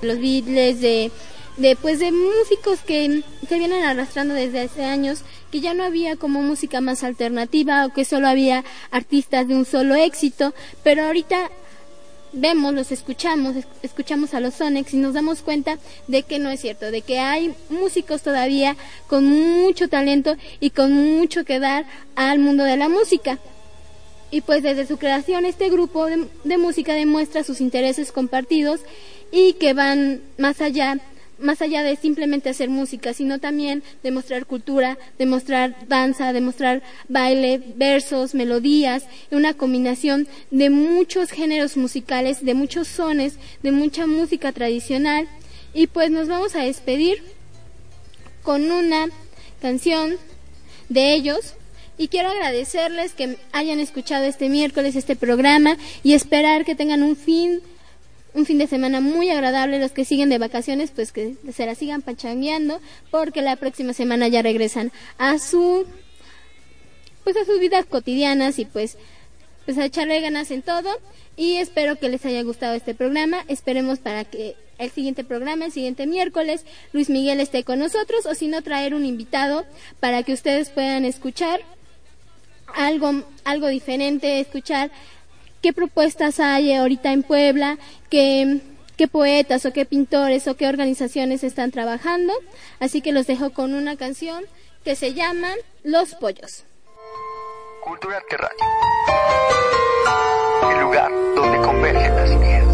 los 0.02 0.18
Beatles, 0.18 0.80
de, 0.80 1.10
de 1.56 1.76
pues 1.76 1.98
de 1.98 2.12
músicos 2.12 2.80
que 2.80 3.22
se 3.48 3.58
vienen 3.58 3.82
arrastrando 3.82 4.34
desde 4.34 4.60
hace 4.60 4.84
años, 4.84 5.22
que 5.50 5.60
ya 5.60 5.74
no 5.74 5.84
había 5.84 6.16
como 6.16 6.42
música 6.42 6.80
más 6.80 7.02
alternativa 7.02 7.86
o 7.86 7.92
que 7.92 8.04
solo 8.04 8.28
había 8.28 8.64
artistas 8.90 9.48
de 9.48 9.54
un 9.54 9.64
solo 9.64 9.94
éxito, 9.94 10.54
pero 10.82 11.04
ahorita 11.04 11.50
vemos, 12.38 12.74
los 12.74 12.92
escuchamos, 12.92 13.56
escuchamos 13.82 14.34
a 14.34 14.40
los 14.40 14.54
Sonex 14.54 14.94
y 14.94 14.96
nos 14.96 15.14
damos 15.14 15.42
cuenta 15.42 15.78
de 16.06 16.22
que 16.22 16.38
no 16.38 16.50
es 16.50 16.60
cierto, 16.60 16.90
de 16.90 17.02
que 17.02 17.18
hay 17.18 17.54
músicos 17.68 18.22
todavía 18.22 18.76
con 19.06 19.26
mucho 19.26 19.88
talento 19.88 20.36
y 20.60 20.70
con 20.70 20.92
mucho 20.92 21.44
que 21.44 21.58
dar 21.58 21.86
al 22.16 22.38
mundo 22.38 22.64
de 22.64 22.76
la 22.76 22.88
música. 22.88 23.38
Y 24.30 24.42
pues 24.42 24.62
desde 24.62 24.86
su 24.86 24.98
creación 24.98 25.44
este 25.44 25.70
grupo 25.70 26.06
de, 26.06 26.28
de 26.44 26.58
música 26.58 26.94
demuestra 26.94 27.44
sus 27.44 27.60
intereses 27.60 28.12
compartidos 28.12 28.80
y 29.32 29.54
que 29.54 29.72
van 29.72 30.20
más 30.36 30.60
allá 30.60 30.98
más 31.38 31.62
allá 31.62 31.82
de 31.82 31.96
simplemente 31.96 32.48
hacer 32.48 32.68
música, 32.68 33.12
sino 33.12 33.38
también 33.38 33.82
demostrar 34.02 34.46
cultura, 34.46 34.98
demostrar 35.18 35.76
danza, 35.88 36.32
demostrar 36.32 36.82
baile, 37.08 37.60
versos, 37.76 38.34
melodías, 38.34 39.04
una 39.30 39.54
combinación 39.54 40.26
de 40.50 40.70
muchos 40.70 41.30
géneros 41.30 41.76
musicales, 41.76 42.44
de 42.44 42.54
muchos 42.54 42.88
sones, 42.88 43.36
de 43.62 43.72
mucha 43.72 44.06
música 44.06 44.52
tradicional. 44.52 45.28
Y 45.74 45.86
pues 45.86 46.10
nos 46.10 46.28
vamos 46.28 46.54
a 46.54 46.64
despedir 46.64 47.22
con 48.42 48.70
una 48.70 49.08
canción 49.60 50.16
de 50.88 51.14
ellos. 51.14 51.54
Y 51.98 52.08
quiero 52.08 52.30
agradecerles 52.30 53.12
que 53.12 53.36
hayan 53.52 53.80
escuchado 53.80 54.24
este 54.24 54.48
miércoles 54.48 54.96
este 54.96 55.16
programa 55.16 55.76
y 56.02 56.14
esperar 56.14 56.64
que 56.64 56.76
tengan 56.76 57.02
un 57.02 57.16
fin 57.16 57.60
un 58.34 58.46
fin 58.46 58.58
de 58.58 58.66
semana 58.66 59.00
muy 59.00 59.30
agradable. 59.30 59.78
Los 59.78 59.92
que 59.92 60.04
siguen 60.04 60.28
de 60.28 60.38
vacaciones, 60.38 60.90
pues 60.90 61.12
que 61.12 61.36
se 61.52 61.66
la 61.66 61.74
sigan 61.74 62.02
pachangueando, 62.02 62.80
porque 63.10 63.42
la 63.42 63.56
próxima 63.56 63.92
semana 63.92 64.28
ya 64.28 64.42
regresan 64.42 64.92
a 65.18 65.38
su, 65.38 65.86
pues 67.24 67.36
a 67.36 67.44
sus 67.44 67.60
vidas 67.60 67.86
cotidianas 67.86 68.58
y 68.58 68.64
pues, 68.64 68.98
pues 69.64 69.78
a 69.78 69.84
echarle 69.84 70.20
ganas 70.20 70.50
en 70.50 70.62
todo. 70.62 70.90
Y 71.36 71.56
espero 71.56 71.96
que 71.96 72.08
les 72.08 72.24
haya 72.24 72.42
gustado 72.42 72.74
este 72.74 72.94
programa. 72.94 73.44
Esperemos 73.48 73.98
para 73.98 74.24
que 74.24 74.56
el 74.78 74.90
siguiente 74.90 75.24
programa, 75.24 75.66
el 75.66 75.72
siguiente 75.72 76.06
miércoles, 76.06 76.64
Luis 76.92 77.10
Miguel 77.10 77.40
esté 77.40 77.64
con 77.64 77.78
nosotros, 77.78 78.26
o 78.26 78.34
si 78.34 78.48
no, 78.48 78.62
traer 78.62 78.94
un 78.94 79.04
invitado 79.04 79.66
para 80.00 80.22
que 80.22 80.32
ustedes 80.32 80.70
puedan 80.70 81.04
escuchar 81.04 81.60
algo, 82.74 83.24
algo 83.44 83.68
diferente, 83.68 84.40
escuchar 84.40 84.90
qué 85.62 85.72
propuestas 85.72 86.40
hay 86.40 86.72
ahorita 86.74 87.12
en 87.12 87.22
Puebla, 87.22 87.78
qué, 88.10 88.60
qué 88.96 89.08
poetas 89.08 89.66
o 89.66 89.72
qué 89.72 89.84
pintores 89.84 90.48
o 90.48 90.56
qué 90.56 90.68
organizaciones 90.68 91.44
están 91.44 91.70
trabajando. 91.70 92.32
Así 92.80 93.00
que 93.00 93.12
los 93.12 93.26
dejo 93.26 93.50
con 93.50 93.74
una 93.74 93.96
canción 93.96 94.44
que 94.84 94.96
se 94.96 95.14
llama 95.14 95.50
Los 95.82 96.14
Pollos. 96.14 96.64
Cultura 97.84 98.20
Terráquea. 98.28 98.66
El 100.70 100.80
lugar 100.80 101.10
donde 101.34 101.58
convergen 101.58 102.16
las 102.16 102.30
ideas. 102.30 102.67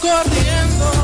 corriendo. 0.00 0.95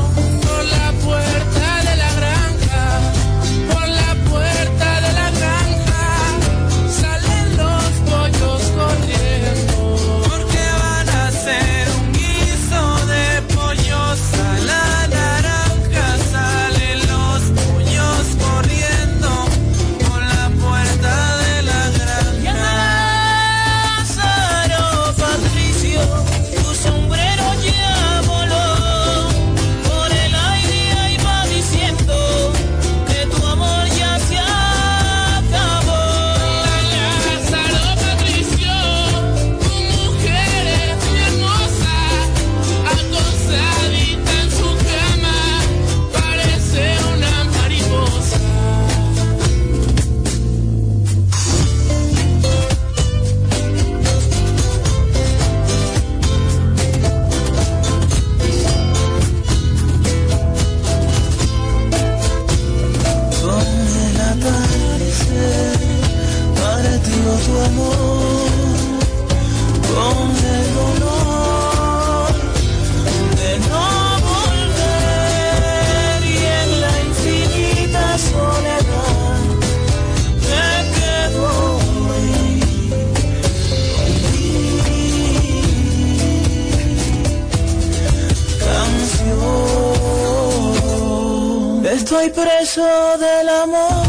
Estoy 92.23 92.45
preso 92.45 93.17
del 93.17 93.49
amor 93.49 94.07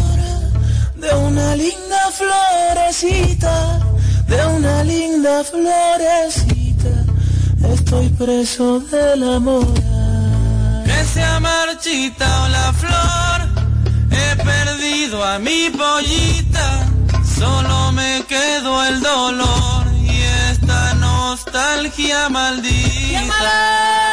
de 0.95 1.13
una 1.15 1.53
linda 1.57 1.99
florecita, 2.13 3.79
de 4.25 4.45
una 4.55 4.83
linda 4.85 5.43
florecita. 5.43 6.93
Estoy 7.73 8.07
preso 8.11 8.79
del 8.79 9.21
amor. 9.21 9.67
Que 10.85 11.03
se 11.13 11.21
ha 11.21 11.41
marchitado 11.41 12.47
la 12.47 12.71
flor, 12.71 13.49
he 14.11 14.35
perdido 14.37 15.21
a 15.21 15.37
mi 15.37 15.69
pollita, 15.71 16.87
solo 17.37 17.91
me 17.91 18.23
quedó 18.29 18.81
el 18.85 19.01
dolor 19.01 19.87
y 19.93 20.21
esta 20.51 20.93
nostalgia 20.93 22.29
maldita. 22.29 24.04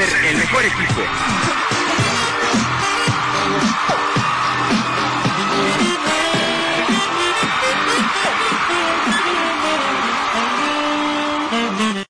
El 0.00 0.36
mejor 0.36 0.64
equipo. 0.64 0.87